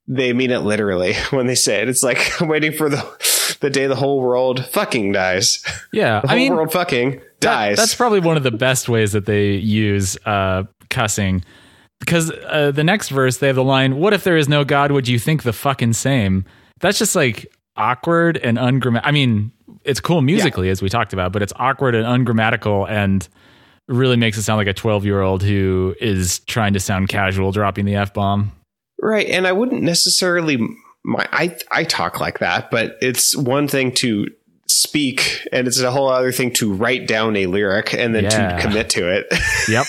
[0.07, 1.89] they mean it literally when they say it.
[1.89, 5.63] It's like I'm waiting for the the day the whole world fucking dies.
[5.93, 6.21] Yeah.
[6.23, 7.77] The I whole mean, world fucking that- dies.
[7.77, 11.45] that's probably one of the best ways that they use uh, cussing.
[12.01, 14.93] Because uh, the next verse, they have the line, What if there is no God?
[14.93, 16.45] Would you think the fucking same?
[16.79, 19.09] That's just like awkward and ungrammatical.
[19.09, 19.51] I mean,
[19.85, 23.27] it's cool musically, as we talked about, but it's awkward and ungrammatical and
[23.89, 27.51] really makes it sound like a 12 year old who is trying to sound casual,
[27.53, 28.53] dropping the F bomb.
[29.01, 29.27] right.
[29.29, 30.59] And I wouldn't necessarily
[31.05, 34.29] my I I talk like that, but it's one thing to
[34.67, 38.57] speak and it's a whole other thing to write down a lyric and then Yeah.
[38.57, 39.27] to commit to it.
[39.69, 39.87] Yep.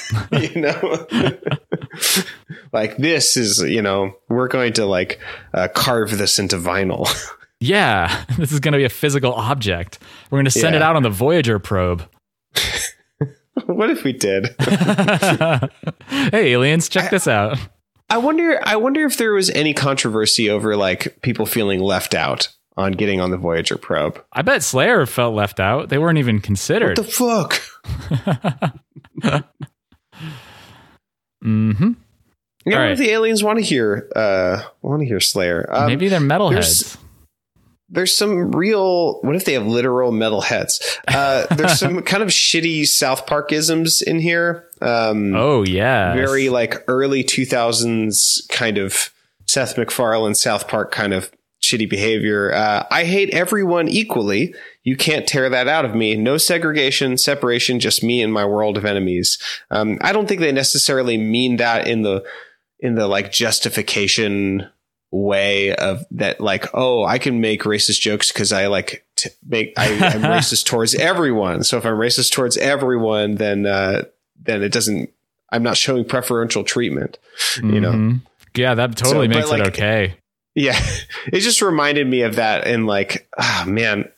[0.54, 1.08] you know
[2.74, 5.20] like this is you know we're going to like
[5.54, 7.08] uh, carve this into vinyl
[7.60, 8.24] yeah.
[8.38, 10.00] This is going to be a physical object.
[10.32, 12.08] We're going to send it out on the Voyager probe.
[13.66, 14.56] what if we did
[16.08, 17.58] hey, aliens, check this out.
[18.10, 22.50] i wonder i wonder if there was any controversy over like people feeling left out
[22.78, 25.90] on getting on the voyager probe I bet Slayer felt left out.
[25.90, 26.98] They weren't even considered.
[26.98, 27.62] what the fuck
[31.42, 31.92] hmm
[32.66, 32.92] yeah, right.
[32.92, 36.98] if the aliens want to hear uh want to hear slayer um, Maybe they're metalheads.
[37.90, 42.30] There's some real what if they have literal metal heads uh there's some kind of
[42.30, 49.12] shitty south park isms in here um Oh yeah, very like early 2000s kind of
[49.46, 52.54] Seth MacFarlane South Park kind of shitty behavior.
[52.54, 54.54] Uh, I hate everyone equally.
[54.84, 56.16] You can't tear that out of me.
[56.16, 59.38] No segregation, separation, just me and my world of enemies.
[59.70, 62.24] Um, I don't think they necessarily mean that in the
[62.80, 64.70] in the like justification
[65.12, 69.74] way of that like oh I can make racist jokes because I like to make
[69.78, 71.64] I, I'm racist towards everyone.
[71.64, 74.04] So if I'm racist towards everyone, then uh,
[74.42, 75.10] then it doesn't.
[75.52, 77.18] I'm not showing preferential treatment.
[77.58, 77.92] You know.
[77.92, 78.22] Mhm.
[78.56, 80.16] Yeah, that totally So, makes like- it okay.
[80.56, 80.80] Yeah,
[81.32, 84.10] it just reminded me of that, and like, ah, man,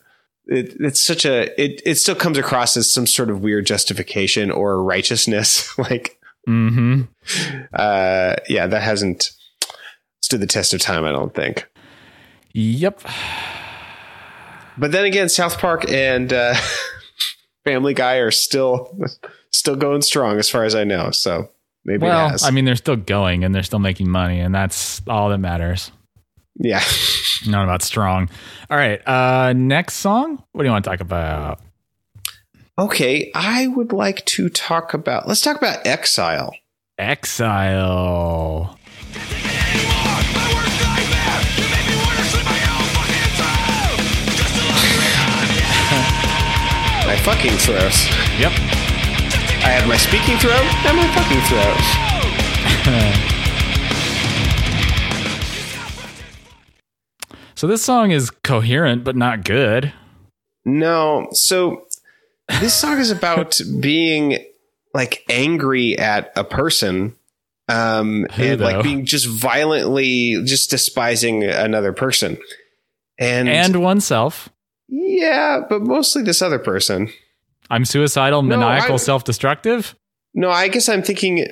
[0.48, 1.62] it, it's such a.
[1.62, 5.78] It it still comes across as some sort of weird justification or righteousness.
[5.78, 7.02] like, mm-hmm.
[7.74, 9.32] uh, yeah, that hasn't
[10.22, 11.04] stood the test of time.
[11.06, 11.68] I don't think.
[12.54, 13.02] Yep.
[14.78, 16.56] But then again, South Park and uh,
[17.66, 18.98] Family Guy are still
[19.52, 21.12] still going strong, as far as I know.
[21.12, 21.50] So
[21.86, 22.44] maybe it Well, has.
[22.44, 25.92] I mean, they're still going and they're still making money, and that's all that matters.
[26.58, 26.82] yeah.
[27.48, 28.30] Not about strong.
[28.70, 29.02] All right.
[29.08, 30.44] Uh, next song.
[30.52, 31.60] What do you want to talk about?
[32.78, 35.28] Okay, I would like to talk about.
[35.28, 36.56] Let's talk about Exile.
[37.00, 38.78] Exile.
[47.18, 47.94] Fucking throat.
[48.40, 48.52] Yep.
[49.64, 53.28] I have my speaking throat and my fucking throat.
[57.62, 59.94] So this song is coherent but not good.
[60.66, 61.86] No, so
[62.60, 64.44] this song is about being
[64.96, 67.16] like angry at a person,
[67.68, 72.40] um, Who, and like being just violently just despising another person,
[73.20, 74.50] and And oneself.
[74.92, 77.10] Yeah, but mostly this other person.
[77.72, 79.96] I'm suicidal, No, maniacal, I- self-destructive.
[80.36, 81.46] No, I guess I'm thinking.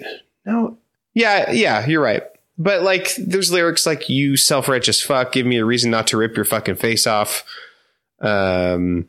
[0.45, 0.77] No,
[1.13, 2.23] yeah, yeah, you're right.
[2.57, 6.35] But like, there's lyrics like "You self-righteous fuck, give me a reason not to rip
[6.35, 7.43] your fucking face off."
[8.21, 9.07] Um,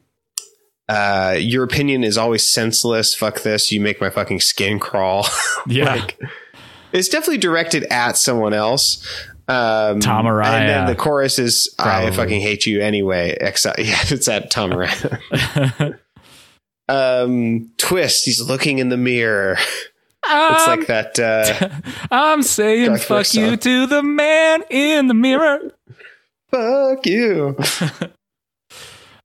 [0.88, 3.14] uh, your opinion is always senseless.
[3.14, 3.70] Fuck this.
[3.72, 5.26] You make my fucking skin crawl.
[5.66, 5.94] Yeah.
[5.96, 6.18] Like,
[6.92, 9.06] it's definitely directed at someone else.
[9.50, 10.44] Um, Tom Araya.
[10.46, 14.70] And then the chorus is "I fucking hate you anyway." Except, yeah, it's at Tom
[14.70, 15.98] Araya.
[16.88, 18.24] um, twist.
[18.24, 19.56] He's looking in the mirror.
[20.22, 21.18] It's Um, like that.
[21.18, 21.68] Uh,
[22.10, 25.72] I'm saying Darth fuck you to the man in the mirror.
[26.50, 27.56] fuck you.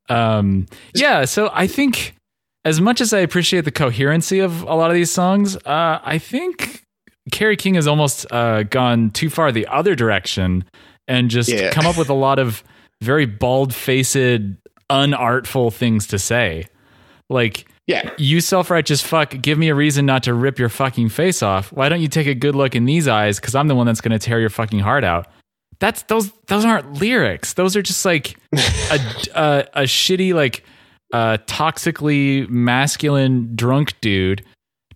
[0.10, 2.16] Um, yeah, so I think
[2.64, 6.18] as much as I appreciate the coherency of a lot of these songs, uh, I
[6.20, 6.85] think
[7.32, 10.64] Kerry King has almost uh, gone too far the other direction
[11.08, 11.72] and just Yeah.
[11.72, 12.64] come up with a lot of
[13.02, 14.16] very bald-faced,
[14.90, 16.66] unartful things to say.
[17.30, 18.10] Like, Yeah.
[18.18, 21.72] you self-righteous fuck, give me a reason not to rip your fucking face off.
[21.72, 23.40] Why don't you take a good look in these eyes?
[23.40, 25.28] Because I'm the one that's going to tear your fucking heart out.
[25.80, 26.32] That's those.
[26.48, 27.54] Those aren't lyrics.
[27.54, 29.00] Those are just like a
[29.36, 30.64] a, a shitty like
[31.14, 34.42] uh, toxically masculine drunk dude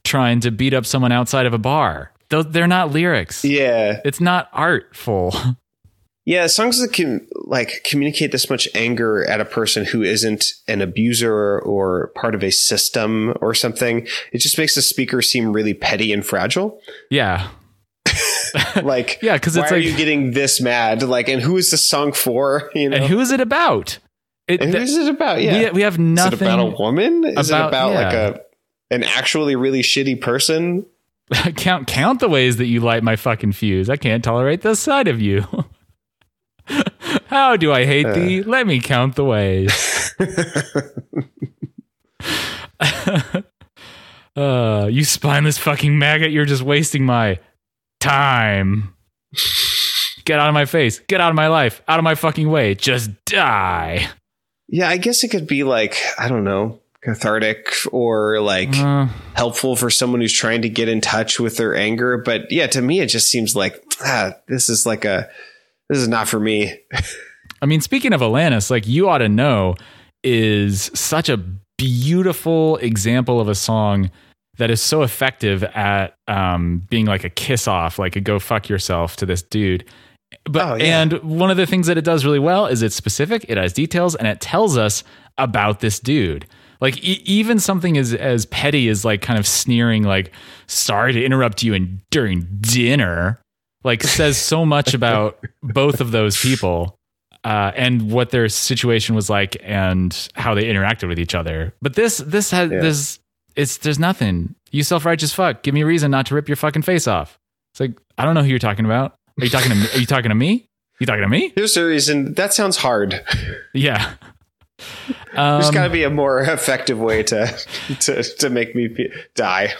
[0.05, 2.13] trying to beat up someone outside of a bar.
[2.29, 3.43] Those they're not lyrics.
[3.43, 3.99] Yeah.
[4.05, 5.33] It's not artful.
[6.25, 6.45] Yeah.
[6.47, 11.59] Songs that can like communicate this much anger at a person who isn't an abuser
[11.59, 14.05] or part of a system or something.
[14.31, 16.79] It just makes the speaker seem really petty and fragile.
[17.09, 17.49] yeah,
[18.83, 21.01] Like, yeah, because why it's are like, you getting this mad?
[21.03, 22.69] Like, and who is this song for?
[22.75, 23.97] You know, and who is it about?
[24.47, 25.41] It, And th- who's it about?
[25.41, 25.65] Yeah.
[25.65, 26.33] we, we have is nothing.
[26.33, 27.23] it about a woman?
[27.25, 28.41] Is about- it about like a
[28.91, 30.85] an actually really shitty person?
[31.55, 33.89] count count the ways that you light my fucking fuse.
[33.89, 35.45] I can't tolerate this side of you.
[37.27, 38.43] How do I hate thee?
[38.43, 40.13] Let me count the ways.
[44.35, 47.39] uh, you spineless fucking maggot, you're just wasting my
[47.99, 48.93] time.
[50.25, 50.99] Get out of my face.
[50.99, 51.81] Get out of my life.
[51.87, 52.75] Out of my fucking way.
[52.75, 54.07] Just die.
[54.67, 59.75] Yeah, I guess it could be like, I don't know, cathartic or like Uh, helpful
[59.75, 62.17] for someone who's trying to get in touch with their anger.
[62.17, 65.29] But yeah, to me, it just seems like, ah, this is like a,
[65.89, 66.73] this is not for me.
[67.61, 69.75] I mean, speaking of Alanis, like you ought to know
[70.23, 71.37] is such a
[71.77, 74.11] beautiful example of a song
[74.57, 78.67] that is so effective at um, being like a kiss off, like a go fuck
[78.67, 79.85] yourself to this dude.
[80.43, 81.01] But Oh, yeah.
[81.01, 83.71] and one of the things that it does really well is it's specific, it has
[83.73, 85.03] details, and it tells us
[85.37, 86.45] about this dude.
[86.81, 90.31] Like e- even something as as petty as like kind of sneering, like
[90.67, 93.39] "Sorry to interrupt you in during dinner,"
[93.83, 96.95] like says so much about both of those people
[97.43, 101.73] uh, and what their situation was like and how they interacted with each other.
[101.81, 102.79] But this this has Yeah.
[102.79, 103.19] this
[103.55, 104.55] it's there's nothing.
[104.71, 105.63] You self righteous fuck.
[105.63, 107.37] Give me a reason not to rip your fucking face off.
[107.73, 109.15] It's like I don't know who you're talking about.
[109.39, 109.85] Are you talking to me?
[109.95, 110.65] Are you talking to me?
[110.99, 111.51] You talking to me?
[111.55, 113.21] Here's the reason that sounds hard.
[113.73, 114.13] Yeah.
[115.33, 117.47] There's Um, got to be a more effective way to
[118.01, 119.73] to to make me pe- die.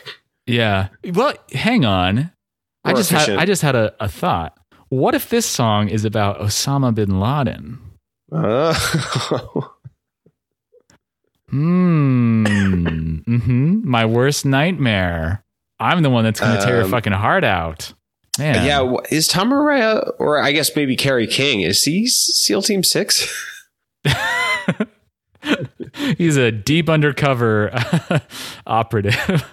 [0.46, 0.90] yeah.
[1.14, 2.32] Well, hang on.
[2.84, 3.30] I More just had.
[3.30, 4.58] I just had a, a thought.
[4.90, 7.80] What if this song is about Osama bin Laden?
[8.32, 8.74] Uh,
[11.50, 12.46] Hmm.
[13.26, 15.44] hmm My worst nightmare.
[15.80, 17.94] I'm the one that's going to tear your Um, fucking heart out.
[18.38, 18.66] Man.
[18.66, 21.62] yeah, is Tom Araya or I guess maybe Kerry King?
[21.62, 23.28] Is he SEAL Team Six?
[26.18, 27.72] He's a deep undercover
[28.68, 29.46] operative.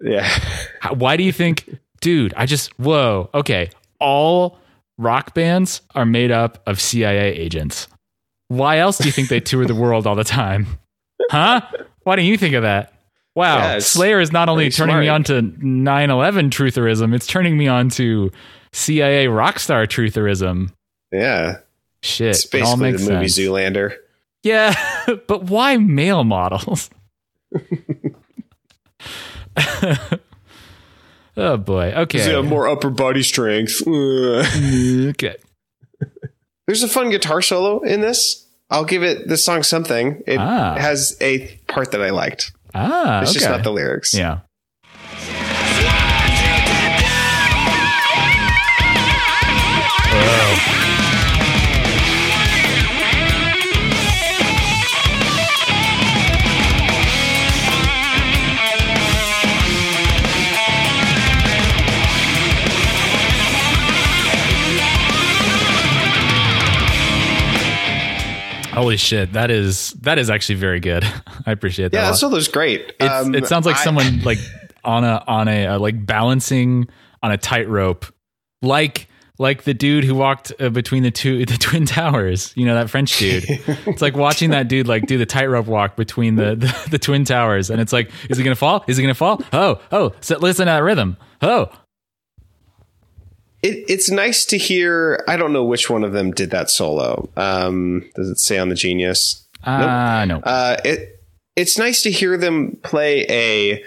[0.00, 0.22] Yeah,
[0.80, 2.34] How- Why do you think, dude?
[2.36, 3.30] I just whoa.
[3.34, 3.70] Okay,
[4.00, 4.58] all
[4.98, 7.88] rock bands are made up of CIA agents.
[8.48, 10.66] Why else do you think they tour the world all the time?
[11.30, 11.62] Huh?
[12.02, 12.92] Why don't you think of that?
[13.34, 17.66] Wow, Yeah, Slayer is not only turning me on to 9/11 trutherism; it's turning me
[17.66, 18.30] on to
[18.72, 20.72] CIA rockstar trutherism.
[21.12, 21.58] yeah.
[22.02, 23.48] Shit, It's it all makes the movie sense.
[23.48, 23.94] Zoolander.
[24.44, 24.74] Yeah,
[25.26, 26.90] but why male models?
[31.36, 31.92] oh boy.
[31.96, 32.18] Okay.
[32.32, 33.82] Have more upper body strength?
[33.86, 35.36] Okay.
[36.66, 38.46] There's a fun guitar solo in this.
[38.70, 40.22] I'll give it this song something.
[40.26, 40.76] It Ah.
[40.78, 42.52] has a part that I liked.
[42.74, 43.40] Ah, It's okay.
[43.40, 44.14] just not the lyrics.
[44.14, 44.40] yeah.
[68.74, 71.04] Holy shit, that is that is actually very good.
[71.46, 71.96] I appreciate that.
[71.98, 72.92] Yeah, that solo's great.
[73.00, 74.38] It's, Um, it sounds like I- someone like
[74.84, 76.88] on a on a uh, like balancing
[77.22, 78.06] on a tightrope,
[78.62, 79.08] like
[79.38, 82.52] like the dude who walked uh, between the two the twin towers.
[82.56, 83.44] You know that French dude.
[83.48, 87.24] it's like watching that dude like do the tightrope walk between the, the the twin
[87.24, 88.84] towers, and it's like, is he gonna fall?
[88.88, 89.40] Is he gonna fall?
[89.52, 91.16] Oh oh, so listen to that rhythm.
[91.42, 91.70] Oh
[93.64, 95.24] It, it's nice to hear.
[95.26, 97.30] I don't know which one of them did that solo.
[97.34, 99.42] Um, does it say on the Genius?
[99.64, 100.40] ah no.
[100.40, 101.20] Uh, it
[101.56, 103.82] it's nice to hear them play a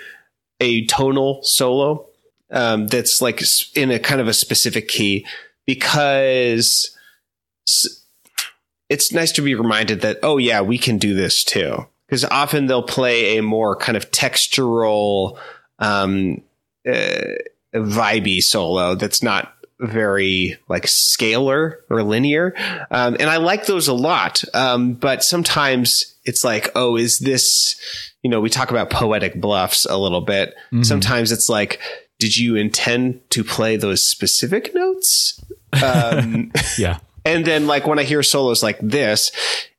[0.60, 2.08] a tonal solo
[2.50, 3.42] um, that's like
[3.76, 5.26] in a kind of a specific key
[5.66, 6.98] because
[8.90, 12.66] it's nice to be reminded that oh yeah we can do this too because often
[12.66, 15.38] they'll play a more kind of textural
[15.78, 16.42] um,
[16.88, 17.36] uh,
[17.76, 22.54] vibey solo that's not very like scalar or linear
[22.90, 27.76] um, and i like those a lot um, but sometimes it's like oh is this
[28.24, 30.86] you know we talk about poetic bluffs a little bit Mhm.
[30.86, 31.80] sometimes it's like
[32.20, 35.40] did you intend to play those specific notes
[35.84, 36.98] um, yeah.
[37.26, 39.32] and then like when I hear solos like this,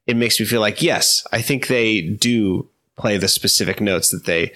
[0.06, 4.26] it makes me feel like yes, I think they do play the specific notes that
[4.26, 4.52] they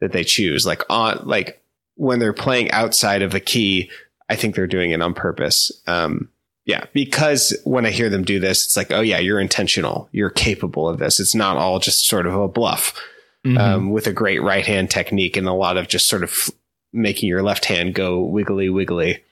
[0.00, 0.64] that they choose.
[0.64, 1.60] Like on like
[1.96, 3.90] when they're playing outside of the key,
[4.28, 5.70] I think they're doing it on purpose.
[5.86, 6.30] Um
[6.64, 10.08] yeah, because when I hear them do this, it's like, oh yeah, you're intentional.
[10.10, 11.20] You're capable of this.
[11.20, 12.92] It's not all just sort of a bluff
[13.46, 13.58] Mhm.
[13.60, 16.50] um, with a great right hand technique and a lot of just sort of
[16.92, 19.22] making your left hand go wiggly wiggly.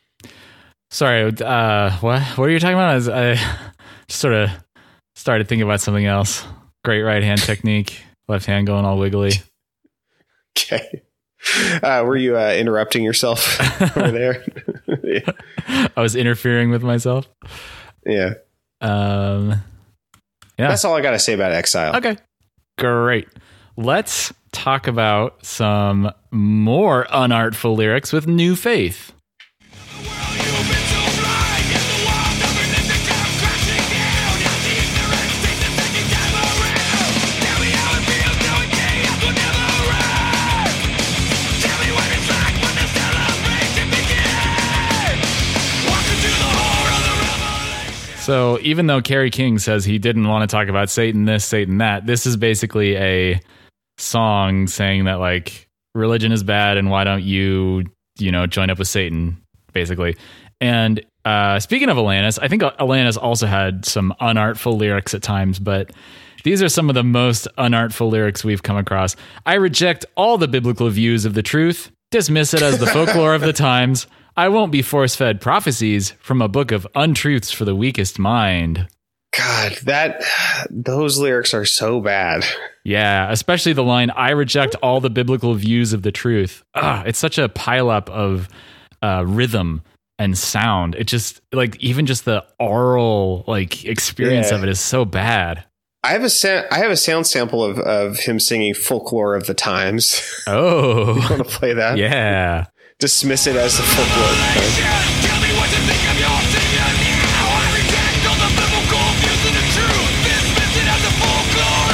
[0.90, 2.90] Sorry, uh, what what are you talking about?
[2.90, 3.34] I, was- I
[4.06, 4.50] just sort of
[5.16, 6.44] started thinking about something else.
[6.84, 9.32] Great right hand technique, left hand going all wiggly.
[10.56, 11.02] Okay.
[11.82, 13.60] Uh, were you uh, interrupting yourself
[13.96, 14.44] over there?
[15.04, 15.88] yeah.
[15.96, 17.28] I was interfering with myself.
[18.06, 18.34] yeah.
[18.80, 19.62] Um,
[20.58, 20.68] yeah.
[20.68, 21.96] That's all I got to say about Exile.
[21.96, 22.16] Okay.
[22.78, 23.28] Great.
[23.76, 29.12] Let's talk about some more unartful lyrics with New Faith.
[48.24, 51.76] So even though Kerry King says he didn't want to talk about Satan this, Satan
[51.76, 53.38] that, this is basically a
[53.98, 57.84] song saying that like religion is bad and why don't you,
[58.18, 59.36] you know, join up with Satan,
[59.74, 60.16] basically.
[60.58, 65.58] And uh, speaking of Alanis, I think Alanis also had some unartful lyrics at times,
[65.58, 65.92] but
[66.44, 69.16] these are some of the most unartful lyrics we've come across.
[69.44, 73.42] I reject all the biblical views of the truth, dismiss it as the folklore of
[73.42, 74.06] the times.
[74.36, 78.88] I won't be force fed prophecies from a book of untruths for the weakest mind.
[79.36, 80.22] God, that
[80.70, 82.44] those lyrics are so bad.
[82.84, 86.62] Yeah, especially the line, I reject all the biblical views of the truth.
[86.74, 88.48] Ah, it's such a pileup of
[89.02, 89.82] uh, rhythm
[90.18, 90.94] and sound.
[90.94, 94.58] It just, like, even just the oral, like, experience Yeah.
[94.58, 95.64] of it is so bad.
[96.04, 99.46] I have a sa- I have a sound sample of, of him singing "Folklore of
[99.46, 101.96] the Times." Oh, Want to play that?
[101.96, 102.66] yeah.
[102.98, 105.44] Dismiss it as the folklore.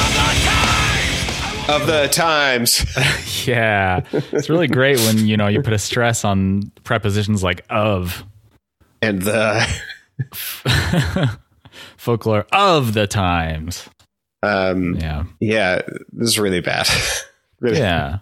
[0.01, 1.69] Of the times.
[1.69, 3.47] Of the times.
[3.47, 4.03] Yeah.
[4.13, 8.25] It's really great when, you know, you put a stress on prepositions like of.
[9.03, 9.67] and the
[11.97, 13.89] Folklore of the times.
[14.43, 15.25] um Yeah.
[15.41, 15.83] yeah
[16.13, 16.89] this is really bad
[17.61, 18.19] really Yeah.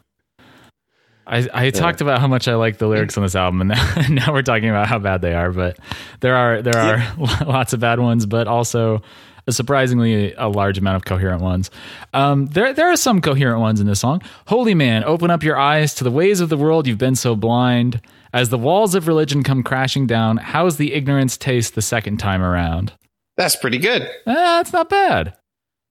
[1.29, 3.68] I, I talked about how much I like the lyrics on this album, and
[4.09, 5.53] now, now we're talking about how bad they are.
[5.53, 5.79] But
[6.20, 7.14] there are there are
[7.47, 9.03] lots of bad ones, but also
[9.47, 11.70] a surprisingly a large amount of coherent ones.
[12.12, 14.22] Um, there there are some coherent ones in this song.
[14.47, 16.87] Holy man, open up your eyes to the ways of the world.
[16.87, 18.01] You've been so blind.
[18.33, 22.43] As the walls of religion come crashing down, how's the ignorance taste the second time
[22.43, 22.93] around?
[23.37, 25.35] that's pretty good Ah, that's not bad.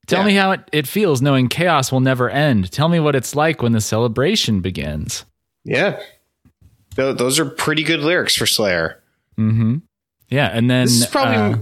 [0.07, 0.25] Tell Yeah.
[0.25, 2.71] me how it, it feels knowing chaos will never end.
[2.71, 5.25] Tell me what it's like when the celebration begins.
[5.65, 5.99] yeah
[6.95, 9.03] Th- those are pretty good lyrics for slayer
[9.37, 9.77] Mm-hmm.
[10.29, 11.57] Yeah, and then This is probably- uh,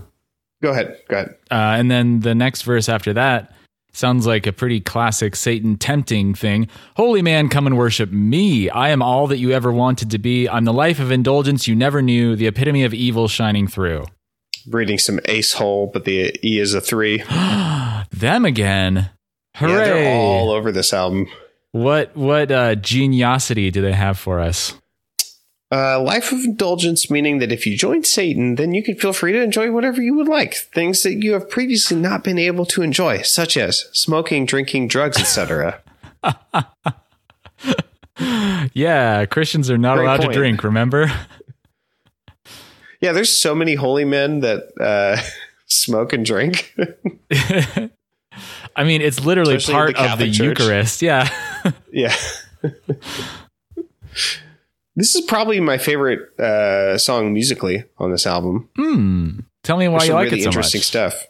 [0.64, 0.98] Go ahead.
[1.10, 1.30] Go ahead.
[1.52, 3.54] Uh, and then the next verse after that
[3.91, 6.68] sounds like a pretty classic Satan tempting thing.
[6.96, 8.70] Holy man, come and worship me.
[8.70, 10.48] I am all that you ever wanted to be.
[10.50, 14.06] I'm the life of indulgence you never knew, the epitome of evil shining through.
[14.68, 17.22] Reading some ace hole, but the E is a three.
[18.16, 19.09] Them again.
[19.55, 19.72] Hooray.
[19.72, 21.28] Yeah, they're all over this album.
[21.72, 24.74] What what uh, geniosity do they have for us?
[25.72, 29.34] Uh, life of indulgence, meaning that if you join Satan, then you can feel free
[29.34, 30.53] to enjoy whatever you would like.
[30.53, 35.20] Things that you have previously not been able to enjoy, such as smoking, drinking, drugs,
[35.20, 35.82] etc.
[38.74, 40.34] Yeah, Christians are not Great allowed point.
[40.34, 41.11] to drink, remember?
[43.01, 45.22] yeah, there's so many holy men that uh,
[45.66, 46.74] smoke and drink.
[48.76, 50.59] I mean, it's literally Especially part the of the Church.
[50.59, 51.01] Eucharist.
[51.01, 51.30] Yeah.
[51.91, 52.15] yeah.
[54.95, 58.69] this is probably my favorite uh, song musically on this album.
[58.76, 59.39] hmm.
[59.63, 60.86] Tell me why There's you like really it so interesting much.
[60.86, 61.26] stuff.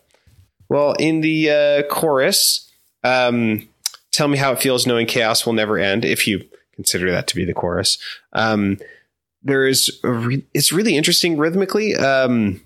[0.68, 2.70] Well, in the uh, chorus,
[3.04, 3.70] um,
[4.12, 6.04] tell me how it feels knowing chaos will never end.
[6.04, 6.44] If you
[6.76, 7.98] consider that to be the chorus,
[8.34, 8.78] um,
[9.42, 12.62] there is a re- it's really interesting rhythmically, um,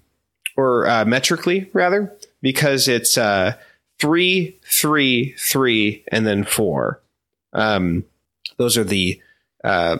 [0.57, 3.55] or uh, metrically rather, because it's uh,
[3.99, 7.01] three, three, three, and then four.
[7.53, 8.05] Um,
[8.57, 9.21] those are the
[9.63, 9.97] uh,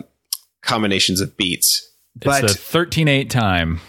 [0.62, 1.90] combinations of beats.
[2.16, 3.80] But it's 13 8 time.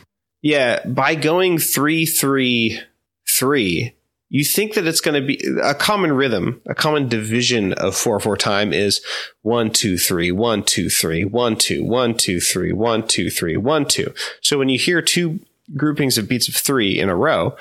[0.42, 2.80] yeah, by going three three
[3.28, 3.94] three,
[4.28, 8.20] you think that it's going to be a common rhythm, a common division of four
[8.20, 9.00] four time is
[9.42, 13.84] one two three one two three one two one two three one two three one
[13.84, 14.14] two.
[14.40, 15.40] So when you hear two
[15.76, 17.56] groupings of beats of three in a row,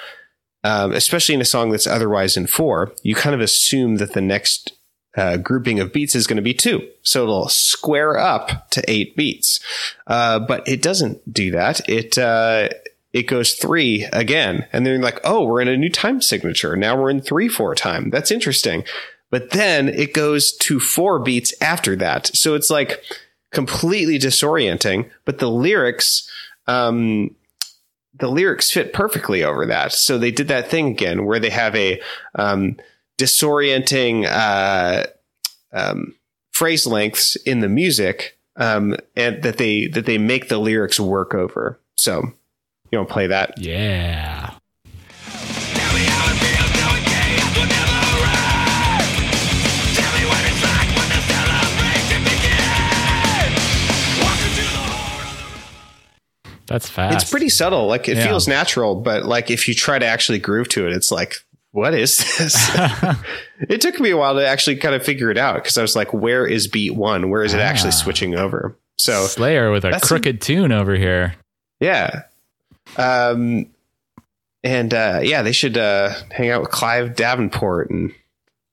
[0.63, 4.21] um, especially in a song that's otherwise in four, you kind of assume that the
[4.21, 4.73] next
[5.17, 6.87] uh, grouping of beats is going to be two.
[7.01, 9.59] So it'll square up to eight beats.
[10.07, 11.87] Uh, but it doesn't do that.
[11.89, 12.69] It, uh,
[13.11, 14.67] it goes three again.
[14.71, 16.75] And then you're like, oh, we're in a new time signature.
[16.75, 18.09] Now we're in three, four time.
[18.09, 18.83] That's interesting.
[19.31, 22.27] But then it goes to four beats after that.
[22.35, 23.03] So it's like
[23.51, 26.29] completely disorienting, but the lyrics,
[26.67, 27.35] um,
[28.19, 29.93] the lyrics fit perfectly over that.
[29.93, 32.01] So they did that thing again where they have a
[32.35, 32.77] um,
[33.17, 35.07] disorienting uh,
[35.71, 36.15] um,
[36.51, 41.33] phrase lengths in the music, um, and that they that they make the lyrics work
[41.33, 41.79] over.
[41.95, 43.57] So you don't play that.
[43.57, 44.58] Yeah.
[56.69, 57.15] That's fast.
[57.23, 57.87] It's pretty subtle.
[57.87, 58.27] Like it Yeah.
[58.27, 61.35] feels natural, but like if you try to actually groove to it, it's like,
[61.71, 62.55] what is this?
[63.69, 65.95] it took me a while to actually kind of figure it out because I was
[65.95, 67.29] like, where is beat one?
[67.29, 68.01] Where is it actually Ah.
[68.03, 68.75] switching over?
[68.97, 71.35] So Slayer with a crooked tune over here.
[71.79, 72.23] yeah.
[72.97, 73.67] Um,
[74.63, 78.13] and uh, yeah, they should uh, hang out with Clive Davenport in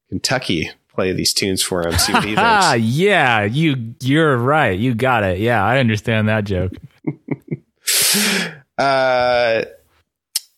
[0.08, 2.86] Kentucky, play these tunes for him, see what he Ah, thinks.
[2.88, 4.76] yeah, you you're right.
[4.78, 5.38] You got it.
[5.38, 6.72] Yeah, I understand that joke.
[8.78, 9.64] Uh,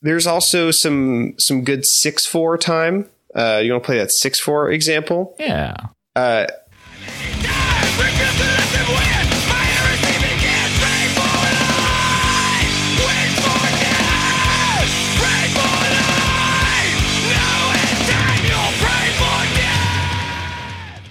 [0.03, 3.09] there's also some some good six four time.
[3.33, 5.37] Uh, you want to play that six four example?
[5.39, 5.77] Yeah.
[6.17, 9.27] Uh, Time refuse to let them win.
[9.47, 10.75] My heresy begins.
[10.83, 11.31] Pray for
[11.79, 12.75] life.
[13.07, 14.91] Wait for death.
[15.15, 16.99] Pray for life.
[17.31, 21.07] Now it's time you'll pray for death.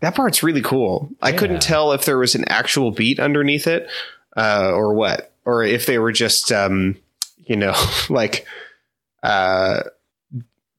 [0.00, 1.10] that part's really cool.
[1.20, 1.36] I Yeah.
[1.36, 3.88] couldn't tell if there was an actual beat underneath it,
[4.38, 6.96] uh, or what, or if they were just, um,
[7.44, 7.74] you know,
[8.08, 8.46] like,
[9.22, 9.82] uh,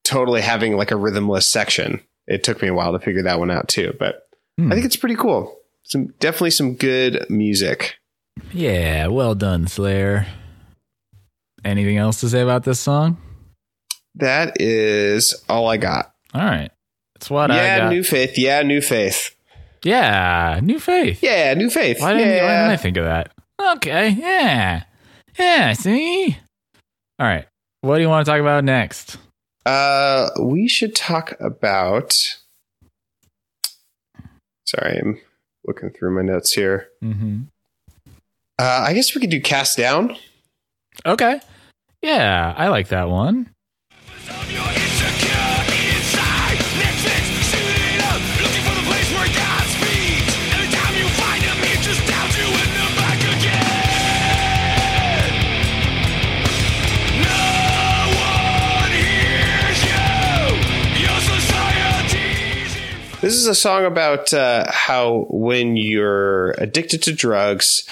[0.04, 2.00] totally having like a rhythmless section.
[2.26, 4.22] It took me a while to figure that one out too, but
[4.58, 4.72] Hmm.
[4.72, 5.54] I think it's pretty cool.
[5.82, 7.96] Some definitely some good music.
[8.52, 10.26] Yeah, well done, Slayer.
[11.64, 13.18] Anything else to say about this song?
[14.14, 16.14] That is all I got.
[16.32, 16.70] All right.
[17.14, 17.90] That's what I yeah, got.
[17.92, 18.38] new faith.
[18.38, 19.36] Yeah, new faith.
[19.84, 21.22] yeah, new faith.
[21.22, 22.00] Yeah, new faith.
[22.00, 22.42] Why didn't, yeah.
[22.42, 23.32] why didn't I think of that?
[23.60, 24.84] Okay, yeah.
[25.38, 26.36] Yeah, see?
[27.18, 27.46] All right.
[27.80, 29.18] What do you want to talk about next?
[29.64, 32.36] Uh, we should talk about.
[34.66, 35.20] Sorry, I'm
[35.66, 36.88] looking through my notes here.
[37.02, 37.42] Mm-hmm.
[38.58, 40.16] Uh, I guess we could do cast down.
[41.04, 41.40] Okay.
[42.02, 43.50] Yeah, I like that one.
[63.26, 67.84] This is a song about uh, how when you're addicted to drugs,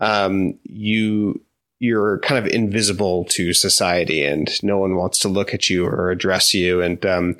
[0.00, 1.40] um, you
[1.78, 6.10] you're kind of invisible to society, and no one wants to look at you or
[6.10, 7.36] address you, and um,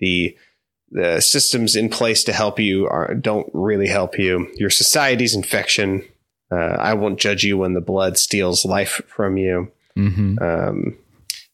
[0.00, 0.34] the
[0.90, 4.50] the systems in place to help you are, don't really help you.
[4.56, 6.04] Your society's infection.
[6.50, 9.70] Uh, I won't judge you when the blood steals life from you.
[9.94, 10.96] hmm Um,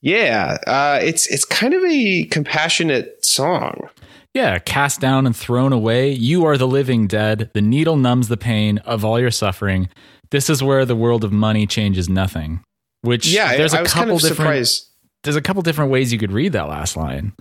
[0.01, 3.89] yeah, uh, it's it's kind of a compassionate song.
[4.35, 6.13] Yeah, cast down and thrown away.
[6.13, 7.51] You are the living dead.
[7.53, 9.89] The needle numbs the pain of all your suffering.
[10.31, 12.63] This is where the world of money changes nothing.
[13.03, 14.87] Which Yeah, there's I, a I couple kind of different surprised.
[15.25, 17.33] there's a couple different ways you could read that last line.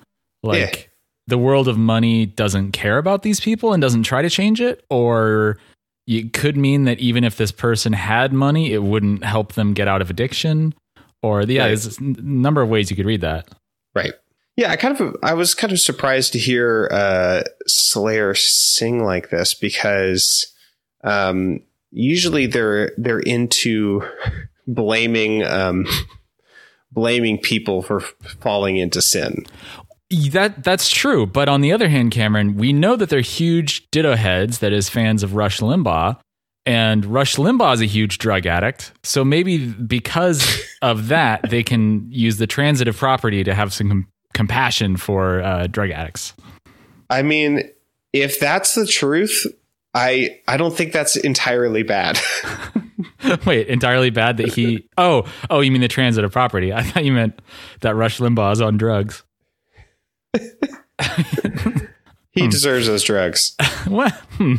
[0.42, 0.82] Like Yeah.
[1.28, 4.84] the world of money doesn't care about these people and doesn't try to change it,
[4.90, 5.60] or
[6.08, 9.88] it could mean that even if this person had money, it wouldn't help them get
[9.88, 10.74] out of addiction.
[11.22, 11.68] Or yeah, Right.
[11.68, 13.50] there's a number of ways you could read that.
[13.94, 14.14] Right.
[14.60, 19.30] Yeah, I kind of I was kind of surprised to hear uh, Slayer sing like
[19.30, 20.54] this because
[21.02, 24.02] um, usually they're they're into
[24.68, 25.86] blaming um,
[26.92, 28.02] blaming people for
[28.42, 29.46] falling into sin.
[30.32, 34.18] That that's true, but on the other hand, Cameron, we know that they're huge ditto
[34.18, 34.60] heads.
[34.60, 36.20] That is fans of Rush Limbaugh,
[36.66, 38.92] and Rush Limbaugh is a huge drug addict.
[39.06, 44.06] So maybe because of that, they can use the transitive property to have some
[44.40, 46.34] compassion for uh, drug addicts.
[47.10, 47.70] I mean,
[48.14, 49.46] if that's the truth,
[49.94, 52.18] I I don't think that's entirely bad.
[53.46, 54.88] Wait, entirely bad that he?
[54.98, 56.72] Oh, oh, you mean the transitive property?
[56.72, 57.42] I thought you meant
[57.82, 59.24] that Rush Limbaugh is on drugs.
[62.32, 62.50] he Hmm.
[62.50, 63.56] deserves those drugs.
[63.88, 64.14] what?
[64.38, 64.56] Hmm.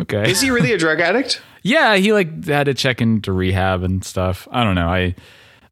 [0.00, 0.30] Okay.
[0.30, 1.42] Is he really a drug addict?
[1.62, 4.48] Yeah, he like had to check into rehab and stuff.
[4.50, 4.88] I don't know.
[4.88, 5.14] I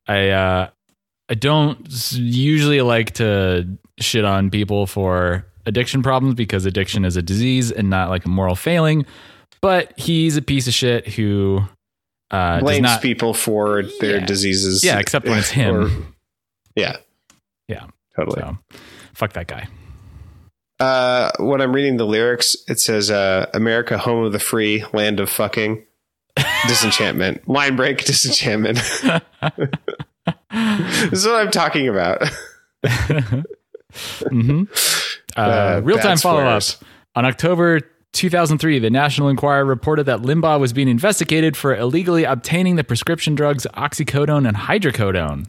[0.07, 0.69] I uh
[1.29, 1.79] I don't
[2.13, 3.69] usually like to
[4.01, 8.29] shit on people for addiction problems because addiction is a disease and not like a
[8.29, 9.05] moral failing.
[9.61, 11.61] But he's a piece of shit who
[12.31, 14.27] uh does Blames not people for their Yeah.
[14.27, 14.85] diseases.
[14.85, 15.75] Yeah, except when it's him.
[15.77, 15.91] Or-
[16.77, 16.97] yeah.
[17.67, 17.87] Yeah.
[18.17, 18.41] Totally.
[18.41, 18.59] So
[19.15, 19.69] fuck that guy.
[20.81, 25.19] Uh, when I'm reading the lyrics, it says, uh, America, home of the free, land
[25.19, 25.85] of fucking,
[26.69, 28.79] disenchantment, line break, disenchantment.
[31.11, 32.23] this is what I'm talking about.
[34.31, 34.65] hmm
[35.37, 36.63] Uh, Uh, Real time follow up.
[37.15, 37.81] On October
[38.13, 43.35] 2003, the National Enquirer reported that Limbaugh was being investigated for illegally obtaining the prescription
[43.35, 45.47] drugs oxycodone and hydrocodone.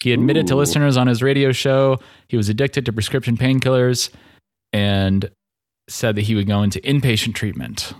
[0.00, 4.10] He admitted to listeners on his radio show he was addicted to prescription painkillers
[4.72, 5.30] and
[5.88, 7.92] said that he would go into inpatient treatment.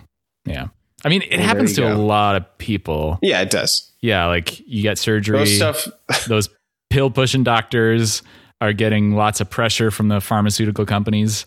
[0.45, 0.67] Yeah.
[1.05, 3.19] I mean, it Well, happens to a lot of people.
[3.21, 3.91] Yeah, it does.
[4.01, 5.87] Yeah, like you get surgery Those stuff.
[6.27, 6.49] those
[6.89, 8.21] pill pushing doctors
[8.61, 11.45] are getting lots of pressure from the pharmaceutical companies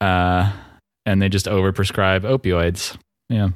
[0.00, 0.52] uh,
[1.06, 2.96] and they just overprescribe opioids
[3.30, 3.48] yeah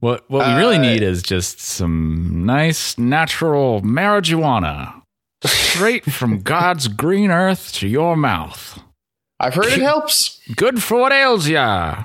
[0.00, 5.02] what what we really Uh, need is just some nice natural marijuana
[5.44, 8.80] straight from god's green earth to your mouth
[9.40, 10.40] I've heard it helps.
[10.54, 12.04] good for what ails ya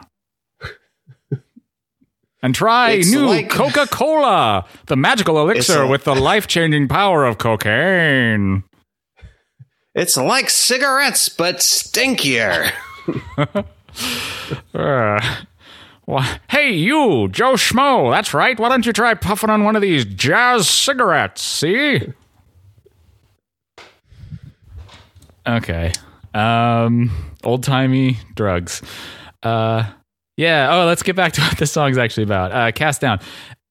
[2.45, 6.87] and try It's new like- Coca Cola, the magical elixir a- with the life changing
[6.87, 8.63] power of cocaine.
[9.95, 12.71] It's like cigarettes, but stinkier.
[14.75, 15.19] Uh,
[16.03, 18.11] why- hey, you, Joe Schmo.
[18.11, 18.59] That's right.
[18.59, 21.41] Why don't you try puffing on one of these jazz cigarettes?
[21.41, 22.01] See?
[25.47, 25.93] Okay.
[26.33, 27.09] Um,
[27.43, 28.81] old timey drugs.
[29.41, 29.89] Uh,
[30.37, 30.69] yeah.
[30.75, 32.51] Oh, let's get back to what this song's actually about.
[32.51, 33.19] Uh, Cast Down.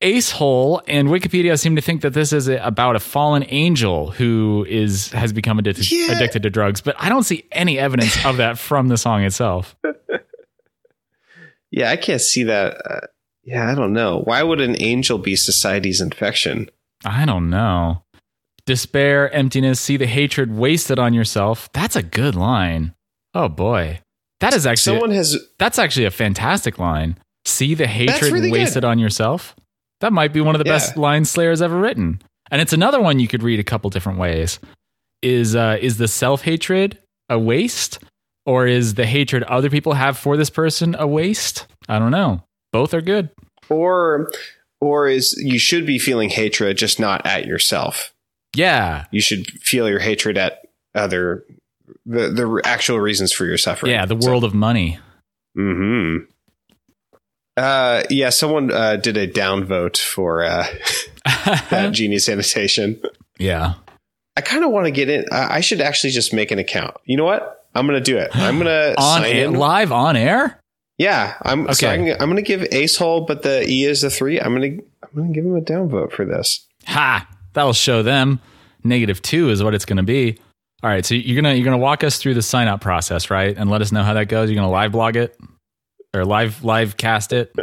[0.00, 4.66] Ace Hole and Wikipedia seem to think that this is about a fallen angel who
[4.68, 6.12] is has become addicted Yeah.
[6.12, 9.74] addicted to drugs, but I don't see any evidence of that from the song itself.
[11.70, 12.76] Yeah, I can't see that.
[12.88, 13.00] Uh,
[13.42, 14.20] yeah, I don't know.
[14.20, 16.70] Why would an angel be society's infection?
[17.04, 18.04] I don't know.
[18.64, 21.68] Despair, emptiness, see the hatred wasted on yourself.
[21.72, 22.94] That's a good line.
[23.34, 24.00] Oh boy.
[24.40, 25.38] That is actually Someone has.
[25.58, 27.16] that's actually a fantastic line.
[27.44, 28.58] See the hatred really good.
[28.58, 29.54] wasted on yourself.
[30.00, 30.74] That might be one of the Yeah.
[30.74, 32.20] best lines Slayer's ever written.
[32.50, 34.58] And it's another one you could read a couple different ways.
[35.22, 36.98] Is uh is the self-hatred
[37.30, 37.98] a waste
[38.44, 41.66] or is the hatred other people have for this person a waste?
[41.88, 42.42] I don't know.
[42.72, 43.30] Both are good.
[43.70, 44.30] Or,
[44.80, 48.12] or is you should be feeling hatred, just not at yourself.
[48.54, 49.06] Yeah.
[49.10, 50.60] You should feel your hatred at
[50.94, 51.44] other,
[52.06, 53.92] the the actual reasons for your suffering.
[53.92, 54.98] Yeah, the world of money.
[55.56, 56.18] Hmm.
[57.56, 58.30] Uh, yeah.
[58.30, 60.66] Someone uh, did a downvote for uh,
[61.70, 63.00] that genie sanitation.
[63.38, 63.74] yeah.
[64.36, 65.26] I kind of want to get in.
[65.30, 66.96] I I should actually just make an account.
[67.04, 67.64] You know what?
[67.76, 68.30] I'm going to do it.
[68.34, 70.58] I'm going to on sign air, live on air.
[70.98, 71.72] Yeah, I'm.
[71.72, 72.12] So Okay.
[72.12, 74.40] I'm, I'm going to give Ace Hole, but the E is the three.
[74.40, 74.84] I'm going to.
[75.04, 76.66] I'm I'm gonna give him a downvote for this.
[76.86, 77.28] Ha!
[77.52, 78.40] That'll show them.
[78.82, 80.38] Negative two is what it's going to be.
[80.84, 83.56] All right, so you're gonna you're gonna walk us through the sign up process, right?
[83.56, 84.50] And let us know how that goes.
[84.50, 85.34] You're gonna live blog it
[86.14, 87.54] or live live cast it.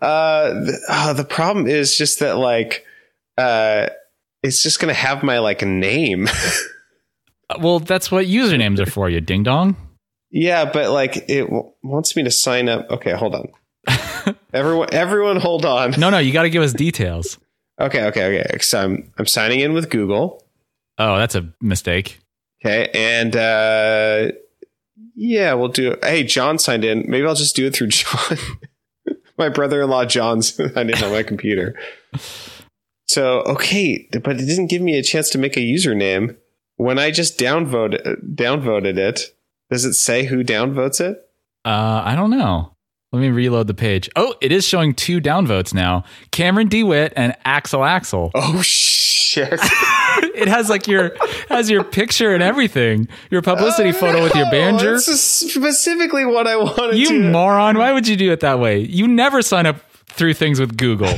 [0.00, 2.84] Uh, the, uh, the problem is just that like,
[3.36, 3.88] uh,
[4.44, 6.28] it's just gonna have my like name.
[7.58, 9.10] Well, that's what usernames are for.
[9.10, 9.74] You ding dong.
[10.30, 12.88] yeah, but like it w- wants me to sign up.
[12.88, 13.48] Okay, hold on.
[14.54, 15.90] everyone, everyone, hold on.
[15.98, 17.38] No, no, you got to give us details.
[17.80, 18.58] Okay, okay, okay.
[18.60, 20.44] So I'm I'm signing in with Google.
[21.00, 22.18] Oh, that's a mistake.
[22.62, 24.32] Okay, and uh,
[25.14, 25.96] yeah, we'll do.
[26.02, 27.06] Hey, John signed in.
[27.08, 28.36] Maybe I'll just do it through John.
[29.38, 31.74] my brother-in-law John signed in on my computer.
[33.08, 36.36] So okay, but it didn't give me a chance to make a username.
[36.76, 39.34] When I just downvoted downvoted it,
[39.70, 41.16] does it say who downvotes it?
[41.64, 42.76] Uh, I don't know.
[43.12, 44.08] Let me reload the page.
[44.16, 46.04] Oh, it is showing two downvotes now.
[46.30, 48.30] Cameron DeWitt and Axel Axel.
[48.34, 49.58] Oh shit!
[50.34, 51.12] It has like your
[51.48, 53.08] has your picture and everything.
[53.30, 54.92] Your publicity photo with your band Oh.
[54.92, 56.96] This is specifically what I wanted.
[56.96, 57.30] You to.
[57.30, 57.76] moron!
[57.78, 58.80] Why would you do it that way?
[58.80, 61.12] You never sign up through things with Google.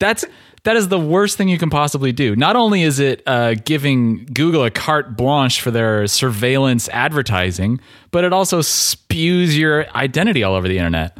[0.00, 0.24] That's
[0.64, 2.34] that is the worst thing you can possibly do.
[2.34, 8.24] Not only is it uh, giving Google a carte blanche for their surveillance advertising, but
[8.24, 11.18] it also spews your identity all over the internet.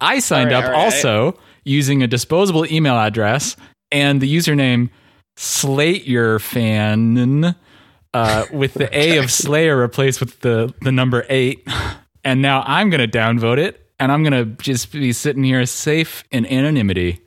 [0.00, 0.84] I signed right, up right.
[0.84, 3.56] also using a disposable email address
[3.92, 4.88] and the username
[5.36, 7.54] Slate Your Fan.
[8.14, 11.66] Uh, with the A of Slayer replaced with the, the number eight.
[12.24, 15.64] And now I'm going to downvote it and I'm going to just be sitting here
[15.66, 17.20] safe in anonymity.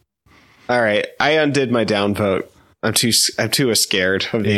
[0.67, 2.47] All right, I undid my downvote.
[2.83, 4.55] I'm too I'm too scared of the Yeah.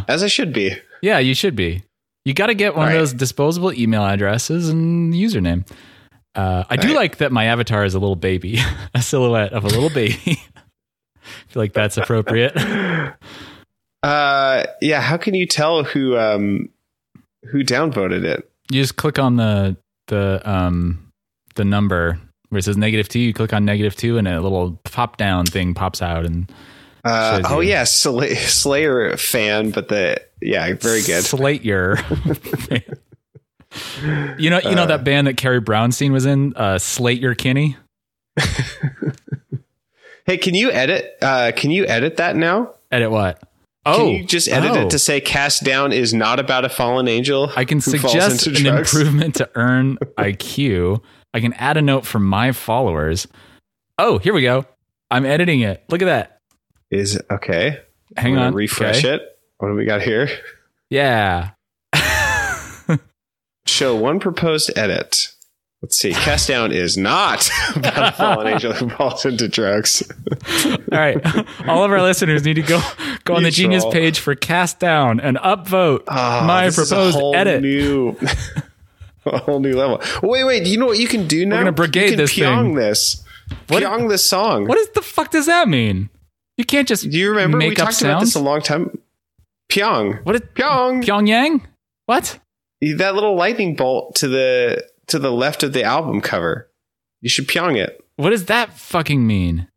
[0.00, 0.76] internet, as I should be.
[1.02, 1.82] Yeah, you should be.
[2.24, 2.98] You got to get one All of right.
[3.00, 5.68] those disposable email addresses and username.
[6.34, 6.96] Uh, I do right.
[6.96, 8.58] like that my avatar is a little baby,
[8.94, 10.40] a silhouette of a little baby.
[11.24, 12.54] I feel like that's appropriate.
[14.02, 15.00] Uh, yeah.
[15.00, 16.68] How can you tell who um
[17.50, 18.46] who downvoted it?
[18.70, 21.10] You just click on the the um
[21.54, 22.18] the number
[22.50, 23.18] where it says negative two.
[23.20, 26.52] You click on negative two, and a little pop down thing pops out, and
[27.02, 27.70] Uh, oh you.
[27.70, 31.24] yeah, Slay- Slayer fan, but the yeah, very good.
[31.24, 31.98] Slate your.
[34.38, 34.86] you know, you know Uh.
[34.86, 37.78] that band that Carrie Brownstein was in, uh, Slate Your Kinney.
[40.26, 41.16] Hey, can you edit?
[41.20, 42.74] Uh, can you edit that now?
[42.90, 43.38] Edit what?
[43.40, 44.86] Can Oh, you just edit oh.
[44.86, 47.52] it to say "Cast Down" is not about a fallen angel?
[47.54, 48.94] I can suggest an drugs?
[48.94, 51.02] improvement to earn IQ.
[51.34, 53.26] I can add a note for my followers.
[53.98, 54.64] Oh, here we go.
[55.10, 55.84] I'm editing it.
[55.90, 56.38] Look at that.
[56.90, 57.80] Is okay.
[58.16, 58.54] Hang I'm on.
[58.54, 59.16] refresh Okay.
[59.16, 59.22] it.
[59.58, 60.28] What do we got here?
[60.88, 61.50] Yeah.
[63.66, 65.33] Show one proposed edit.
[65.84, 66.12] Let's see.
[66.12, 70.02] Cast down is not about a fallen angel who falls into drugs.
[70.64, 71.18] All right.
[71.68, 72.80] All of our listeners need to go
[73.24, 76.90] go on the You Genius page for cast down and upvote Ah, my this is
[76.90, 77.60] a proposed edit.
[77.60, 78.16] New,
[79.26, 80.00] a whole new level.
[80.22, 80.64] Wait, wait.
[80.64, 81.56] Do you know what you can do now?
[81.56, 82.74] We're gonna brigade you can this pyong thing.
[82.76, 83.22] this.
[83.68, 84.66] What- Pyong this song.
[84.66, 86.08] What is the fuck does that mean?
[86.56, 88.98] You can't just do you remember we talked about this a long time?
[89.70, 90.24] Pyong.
[90.24, 91.04] What is Pyong.
[91.04, 91.60] Pyongyang?
[92.06, 92.38] What?
[92.80, 96.70] That little lightning bolt to the to the left of the album cover.
[97.20, 98.00] You should pyong it.
[98.16, 99.68] What does that fucking mean?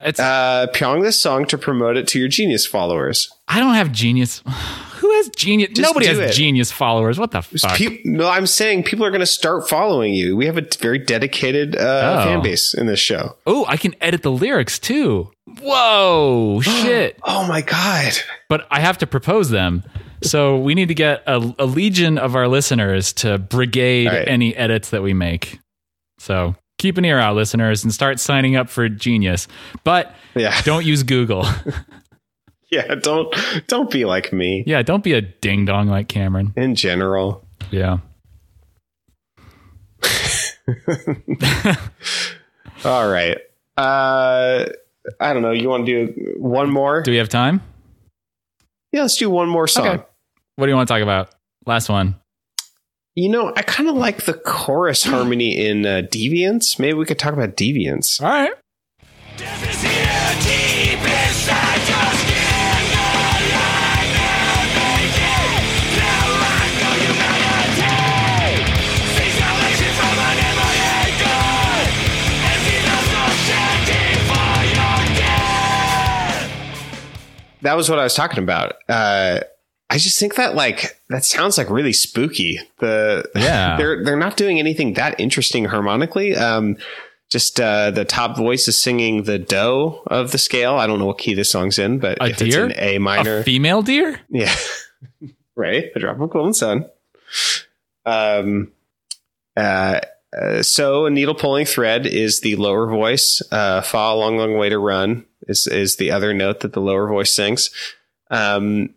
[0.00, 3.30] It's Uh, pyong this song to promote it to your genius followers.
[3.48, 4.42] I don't have genius.
[4.98, 5.70] Who has genius?
[5.70, 6.32] Just Nobody has it.
[6.32, 7.18] genius followers.
[7.18, 7.76] What the fuck?
[7.76, 10.34] Pe- no, I'm saying people are going to start following you.
[10.36, 11.80] We have a very dedicated uh,
[12.20, 12.24] Oh.
[12.24, 13.36] fan base in this show.
[13.46, 15.30] oh, I can edit the lyrics too.
[15.60, 17.18] Whoa, shit.
[17.22, 18.12] Oh my god!
[18.48, 19.84] But I have to propose them.
[20.22, 24.26] So we need to get a, a legion of our listeners to brigade right.
[24.26, 25.58] any edits that we make.
[26.18, 26.54] So
[26.84, 29.48] keep an ear out, listeners, and start signing up for Genius.
[29.84, 31.46] But Yeah, don't use Google.
[32.70, 32.94] yeah.
[32.96, 33.34] Don't
[33.68, 34.62] don't be like me.
[34.66, 36.52] yeah, don't be a ding dong like Cameron.
[36.56, 37.98] In general, Yeah.
[42.84, 43.38] all right.
[43.78, 44.66] Uh,
[45.20, 45.52] I don't know.
[45.52, 47.00] You want to do one more?
[47.02, 47.62] Do we have time?
[48.92, 49.86] yeah, let's do one more song.
[49.86, 50.04] Okay.
[50.56, 51.34] What do you want to talk about?
[51.66, 52.16] Last one.
[53.16, 56.80] You know, I kind of like the chorus harmony in uh, Deviance.
[56.80, 58.20] Maybe we could talk about Deviance.
[58.20, 58.52] All right.
[59.36, 62.82] Death is here deep inside your skin.
[62.90, 63.06] No
[63.54, 65.62] lie, no making.
[65.94, 66.10] No
[66.42, 67.94] radical humanity.
[69.14, 71.86] Isolation from an imminent good.
[72.50, 76.42] Emptiness of chanting for your death.
[77.62, 78.74] That was what I was talking about.
[78.88, 79.40] Uh,
[79.94, 82.58] I just think that like that sounds like really spooky.
[82.78, 83.76] The Yeah.
[83.76, 86.34] they're they're not doing anything that interesting harmonically.
[86.36, 86.76] Um,
[87.30, 90.74] just uh, the top voice is singing the do of the scale.
[90.74, 92.66] I don't know what key this song's in, but A if deer?
[92.66, 94.20] it's an A minor, A female deer?
[94.30, 94.54] yeah,
[95.56, 96.86] right, a drop of golden sun.
[98.06, 98.72] Um,
[99.56, 100.00] uh,
[100.36, 103.40] uh, so a needle pulling thread is the lower voice.
[103.50, 107.08] Uh, fa long long way to run is is the other note that the lower
[107.08, 107.70] voice sings.
[108.30, 108.90] Um,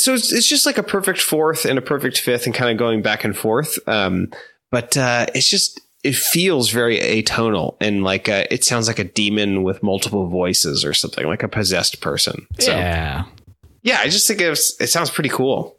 [0.00, 2.76] so it's, it's just like a perfect fourth and a perfect fifth and kind of
[2.76, 3.78] going back and forth.
[3.88, 4.32] Um,
[4.70, 9.04] but uh, it's just it feels very atonal and like uh it sounds like a
[9.04, 12.46] demon with multiple voices or something like a possessed person.
[12.58, 13.24] So yeah,
[13.82, 13.98] Yeah.
[14.00, 15.76] I just think it, was, it sounds pretty cool.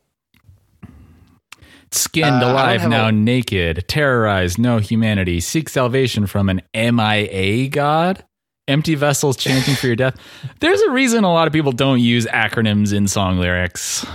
[1.93, 8.24] Skinned Uh, alive, now a- naked, terrorized, no humanity, seek salvation from an MIA god.
[8.72, 10.15] Empty vessels chanting for your death.
[10.61, 14.05] There's a reason a lot of people don't use acronyms in song lyrics.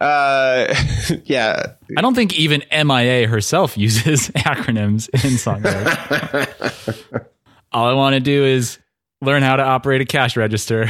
[0.00, 0.74] Uh,
[1.24, 7.04] yeah, I don't think even MIA herself uses acronyms in song lyrics.
[7.72, 8.78] All I want to do is
[9.22, 10.88] learn how to operate a cash register.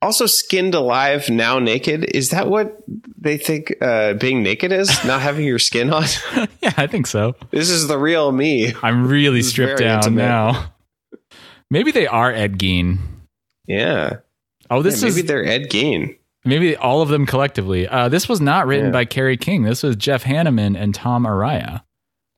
[0.00, 2.04] also skinned alive, now naked.
[2.04, 2.82] Is that what
[3.16, 4.88] they think uh, being naked is?
[5.04, 6.04] Not having your skin on.
[6.62, 7.34] yeah, I think so.
[7.50, 8.74] this is the real me.
[8.80, 10.22] I'm really stripped down intimate.
[10.22, 10.72] now.
[11.70, 12.98] Maybe they are Ed Gein.
[13.66, 14.16] Yeah,
[14.70, 16.16] Oh, this Yeah, is maybe they're Ed Gein.
[16.44, 17.86] Maybe all of them collectively.
[17.88, 18.92] Uh, this was not written Yeah.
[18.92, 19.62] by Kerry King.
[19.64, 21.82] This was Jeff Hanneman and Tom Araya.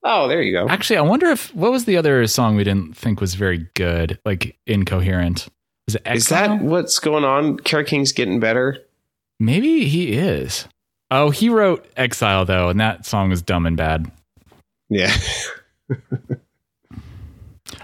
[0.02, 0.66] Oh, there you go.
[0.68, 4.18] Actually, I wonder if what was the other song we didn't think was very good,
[4.24, 5.48] like incoherent.
[5.86, 6.16] Was it Exile?
[6.16, 6.28] Is
[6.60, 7.58] that what's going on?
[7.58, 8.78] Kerry King's getting better.
[9.38, 10.66] Maybe he is.
[11.10, 14.10] Oh, he wrote Exile though, and that song was dumb and bad.
[14.88, 15.12] Yeah.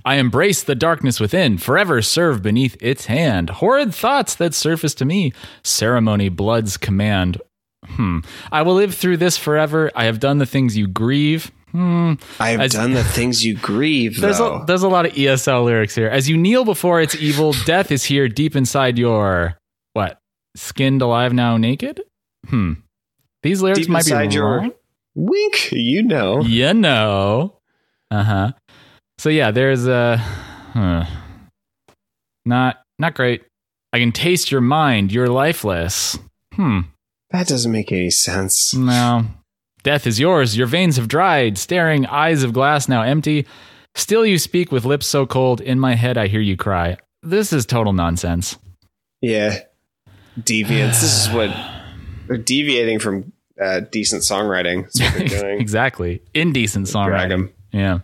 [0.07, 3.51] I embrace the darkness within, forever serve beneath its hand.
[3.51, 5.33] Horrid thoughts that surface to me,
[5.65, 7.43] ceremony, blood's command.
[7.85, 8.21] Hmm.
[8.51, 9.91] I will live through this forever.
[9.95, 11.51] I have done the things you grieve.
[11.73, 12.15] Hmm.
[12.41, 14.63] I have As- done the things you grieve, There's though.
[14.63, 16.09] a, there's a lot of ESL lyrics here.
[16.09, 19.59] As you kneel before its evil, death is here deep inside your
[19.93, 20.21] what?
[20.57, 22.01] Skinned alive now naked?
[22.49, 22.75] Hmm.
[23.43, 24.73] These lyrics Deep might be inside your- wrong.
[25.15, 26.41] Wink, you know.
[26.43, 27.59] You know.
[28.11, 28.53] Uh-huh.
[29.19, 31.05] So yeah, there's a huh.
[32.45, 33.43] not not great.
[33.93, 36.19] I can taste your mind, you're lifeless.
[36.55, 36.81] Hmm.
[37.31, 38.75] That doesn't make any sense.
[38.75, 39.25] No.
[39.83, 40.57] Death is yours.
[40.57, 43.47] Your veins have dried, staring eyes of glass now empty.
[43.95, 45.61] Still you speak with lips so cold.
[45.61, 46.99] In my head I hear you cry.
[47.23, 48.59] This is total nonsense.
[49.21, 49.61] Yeah.
[50.39, 51.01] Deviants.
[51.01, 51.51] this is what
[52.27, 54.85] they're deviating from uh, decent songwriting.
[54.85, 55.61] That's what they're doing.
[55.61, 56.23] exactly.
[56.35, 57.53] Indecent Drag songwriting.
[57.73, 57.99] Yeah.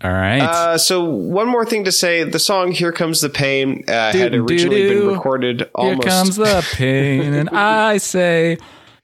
[0.00, 0.40] All right.
[0.40, 4.34] Uh, so one more thing to say: the song "Here Comes the Pain" uh, had
[4.34, 5.68] originally been recorded.
[5.74, 6.04] Almost.
[6.04, 8.58] Here comes the pain, and I say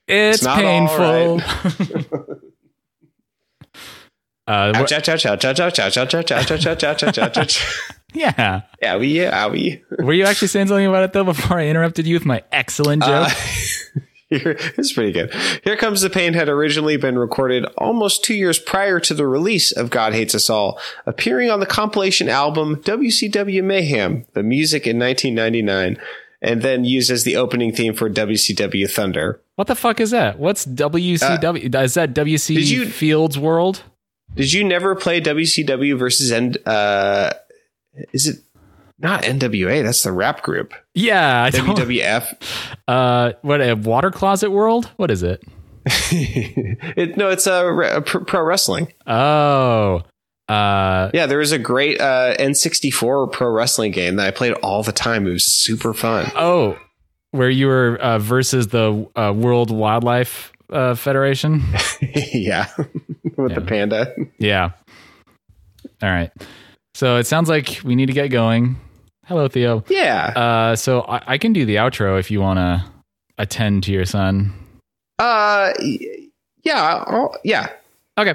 [0.06, 1.40] it's, it's painful.
[8.12, 8.62] Yeah.
[8.82, 9.82] Owie, owie.
[10.04, 13.02] Were you actually saying something about it though before I interrupted you with my excellent
[13.02, 13.28] joke?
[13.28, 14.00] Uh,
[14.44, 15.32] it's pretty good.
[15.64, 19.72] Here Comes the Pain had originally been recorded almost two years prior to the release
[19.72, 24.98] of God Hates Us All, appearing on the compilation album WCW Mayhem, the music in
[24.98, 25.98] 1999,
[26.42, 29.40] and then used as the opening theme for WCW Thunder.
[29.56, 30.38] what the fuck is that?
[30.38, 31.74] What's WCW?
[31.84, 33.82] is that WC Uh, did you- Fields World?
[34.34, 36.54] Did you never play WCW versus N?
[36.66, 37.32] Uh,
[38.12, 38.36] is it
[38.98, 39.82] not NWA?
[39.82, 40.74] That's the rap group.
[40.94, 41.50] Yeah, I.
[41.50, 42.34] WWF.
[42.86, 44.90] Uh, what a water closet world?
[44.96, 45.42] What is it?
[45.86, 48.92] it, no, it's a, a pro wrestling.
[49.06, 50.02] Oh,
[50.48, 54.82] uh, Yeah, there was a great uh, N64 pro wrestling game that I played all
[54.82, 55.26] the time.
[55.26, 56.30] It was super fun.
[56.36, 56.78] oh,
[57.30, 61.62] where you were uh, versus the uh, World Wildlife uh, Federation.
[62.32, 62.68] yeah,
[63.36, 64.14] with the panda.
[64.38, 64.70] Yeah.
[66.02, 66.30] All right.
[66.94, 68.76] So it sounds like we need to get going.
[69.26, 69.82] Hello, Theo.
[69.88, 70.26] Yeah.
[70.36, 72.84] Uh, so I, I can do the outro if you want to
[73.38, 74.52] attend to your son.
[75.18, 75.72] Uh,
[76.62, 77.70] yeah, I'll, yeah.
[78.18, 78.34] Okay.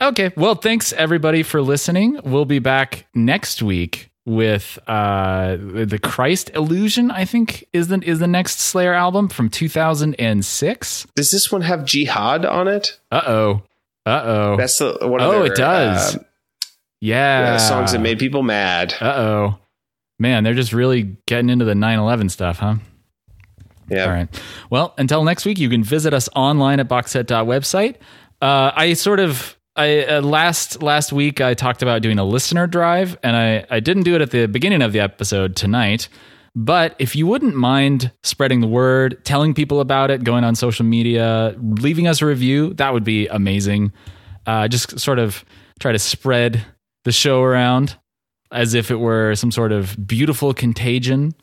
[0.00, 0.32] Okay.
[0.36, 2.18] Well, thanks everybody for listening.
[2.24, 7.10] We'll be back next week with uh the Christ Illusion.
[7.10, 11.06] I think is the is the next Slayer album from 2006.
[11.14, 12.98] Does this one have jihad on it?
[13.12, 13.62] Uh oh.
[14.06, 14.56] Uh oh.
[14.56, 15.20] That's the one.
[15.20, 16.16] Oh, their, it does.
[16.16, 16.22] uh,
[17.04, 17.52] Yeah.
[17.52, 18.94] yeah, songs that made people mad.
[18.98, 19.58] Uh oh.
[20.18, 22.76] Man, they're just really getting into the 9 11 stuff, huh?
[23.90, 24.04] Yeah.
[24.04, 24.42] All right.
[24.70, 27.96] Well, until next week, you can visit us online at boxset.website.
[28.40, 29.56] Uh, I sort of.
[29.76, 33.80] I uh, last last week I talked about doing a listener drive, and I, I
[33.80, 36.08] didn't do it at the beginning of the episode tonight.
[36.54, 40.86] But if you wouldn't mind spreading the word, telling people about it, going on social
[40.86, 43.92] media, leaving us a review, that would be amazing.
[44.46, 45.44] Uh, just sort of
[45.80, 46.64] try to spread
[47.04, 47.96] the show around
[48.52, 51.34] as if it were some sort of beautiful contagion.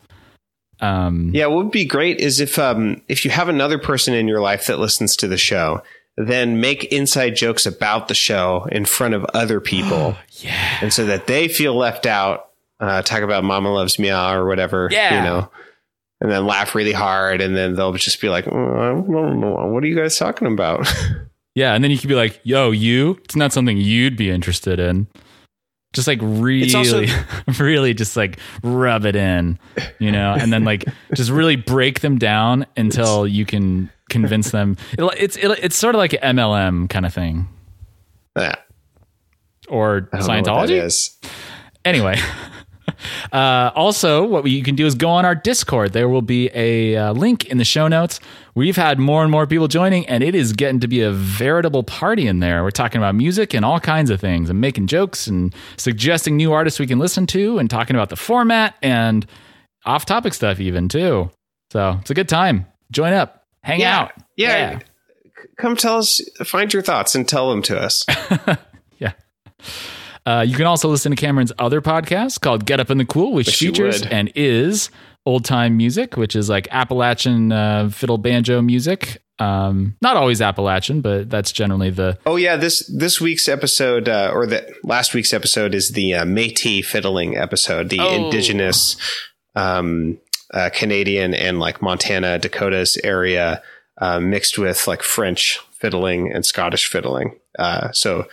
[0.80, 4.26] Um, Yeah, what would be great is if um if you have another person in
[4.28, 5.82] your life that listens to the show,
[6.16, 10.78] then make inside jokes about the show in front of other people, yeah.
[10.80, 12.48] and so that they feel left out.
[12.80, 15.16] Uh, talk about "Mama loves meow" or whatever, Yeah.
[15.18, 15.50] you know,
[16.20, 19.68] and then laugh really hard, and then they'll just be like, "Oh, know.
[19.72, 20.92] "What are you guys talking about?"
[21.54, 24.80] Yeah, and then you could be like, "Yo, you." It's not something you'd be interested
[24.80, 25.06] in.
[25.92, 27.04] Just like really, also-
[27.58, 29.58] really, just like rub it in,
[29.98, 30.84] you know, and then like
[31.14, 34.76] just really break them down until you can convince them.
[34.98, 37.46] It, it's it, it's sort of like an MLM kind of thing.
[38.36, 38.54] Yeah,
[39.68, 40.80] or I don't know what that Scientology.
[41.84, 42.16] Anyway,
[43.32, 45.92] uh, also, what you can do is go on our Discord.
[45.92, 48.20] There will be a uh, link in the show notes.
[48.54, 51.82] We've had more and more people joining, and it is getting to be a veritable
[51.84, 52.62] party in there.
[52.62, 56.52] We're talking about music and all kinds of things, and making jokes and suggesting new
[56.52, 59.26] artists we can listen to, and talking about the format and
[59.86, 61.30] off-topic stuff even too.
[61.72, 62.66] So it's a good time.
[62.90, 63.98] Join up, hang Yeah.
[64.00, 64.12] out.
[64.36, 64.78] Yeah.
[65.58, 68.04] Come tell us, find your thoughts and tell them to us.
[68.98, 69.12] Yeah.
[70.24, 73.32] Uh, you can also listen to Cameron's other podcast called Get Up in the Cool,
[73.32, 74.90] which you features and is
[75.26, 79.22] old time music, which is like Appalachian uh, fiddle banjo music.
[79.38, 82.18] Um, not always Appalachian, but that's generally the.
[82.26, 86.24] Oh yeah, this this week's episode uh, or the last week's episode is the uh,
[86.24, 88.14] Métis fiddling episode, the Oh.
[88.26, 88.96] indigenous
[89.56, 90.18] um,
[90.54, 93.62] uh, Canadian and like Montana, Dakotas area
[93.98, 97.38] uh, mixed with like French fiddling and Scottish fiddling.
[97.58, 98.26] Uh, so,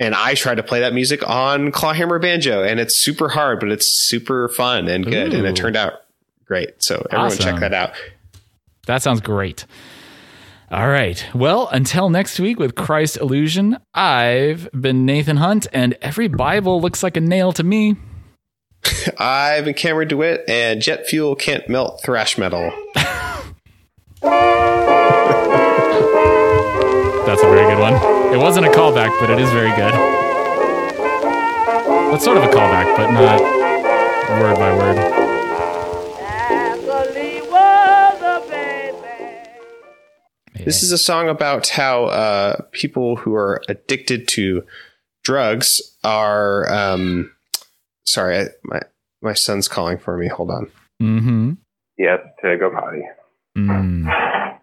[0.00, 3.70] and I try to play that music on clawhammer banjo, and it's super hard, but
[3.70, 5.92] it's super fun and good, and it turned out
[6.46, 6.82] great.
[6.82, 7.44] So everyone Awesome.
[7.44, 7.92] check that out.
[8.86, 9.66] That sounds great.
[10.72, 11.24] All right.
[11.34, 17.02] Well, until next week with Christ Illusion, I've been Nathan Hunt, and every Bible looks
[17.02, 17.96] like a nail to me.
[19.18, 22.72] I've been Cameron DeWitt, and jet fuel can't melt thrash metal.
[27.26, 28.19] That's a very good one.
[28.32, 29.92] It wasn't a callback, but it is very good.
[32.12, 33.40] That's sort of a callback, but not
[34.40, 34.96] word by word.
[36.20, 40.64] Ashley was a baby.
[40.64, 44.64] This is a song about how uh, people who are addicted to
[45.24, 46.72] drugs are.
[46.72, 47.32] Um,
[48.04, 48.80] sorry, I, my
[49.22, 50.28] my son's calling for me.
[50.28, 50.70] Hold on.
[51.02, 51.54] Mm-hmm.
[51.98, 53.02] Yes, to go potty.
[53.58, 54.60] Mm.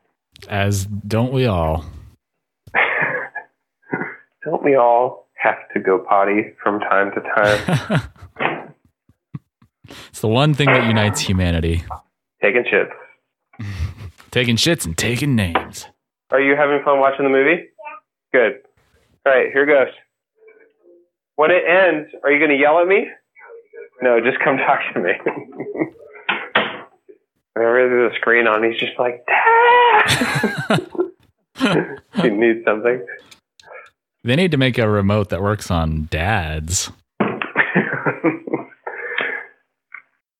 [0.47, 1.84] As don't we all?
[4.47, 8.01] Don't we all have to go potty from time to time?
[10.09, 11.83] It's the one thing that unites humanity.
[12.41, 12.91] Taking shits.
[14.31, 15.85] Taking shits and taking names.
[16.29, 17.69] Are you having fun watching the movie?
[18.33, 18.33] Yeah.
[18.33, 18.53] Good.
[19.25, 19.93] All right, here goes.
[21.37, 23.07] When it ends, are you going to yell at me?
[24.01, 25.13] No, just come talk to me.
[27.53, 30.81] Whenever there's a screen on, he's just like, Dad!
[32.21, 33.05] he needs something.
[34.28, 36.91] They need to make a remote that works on dads.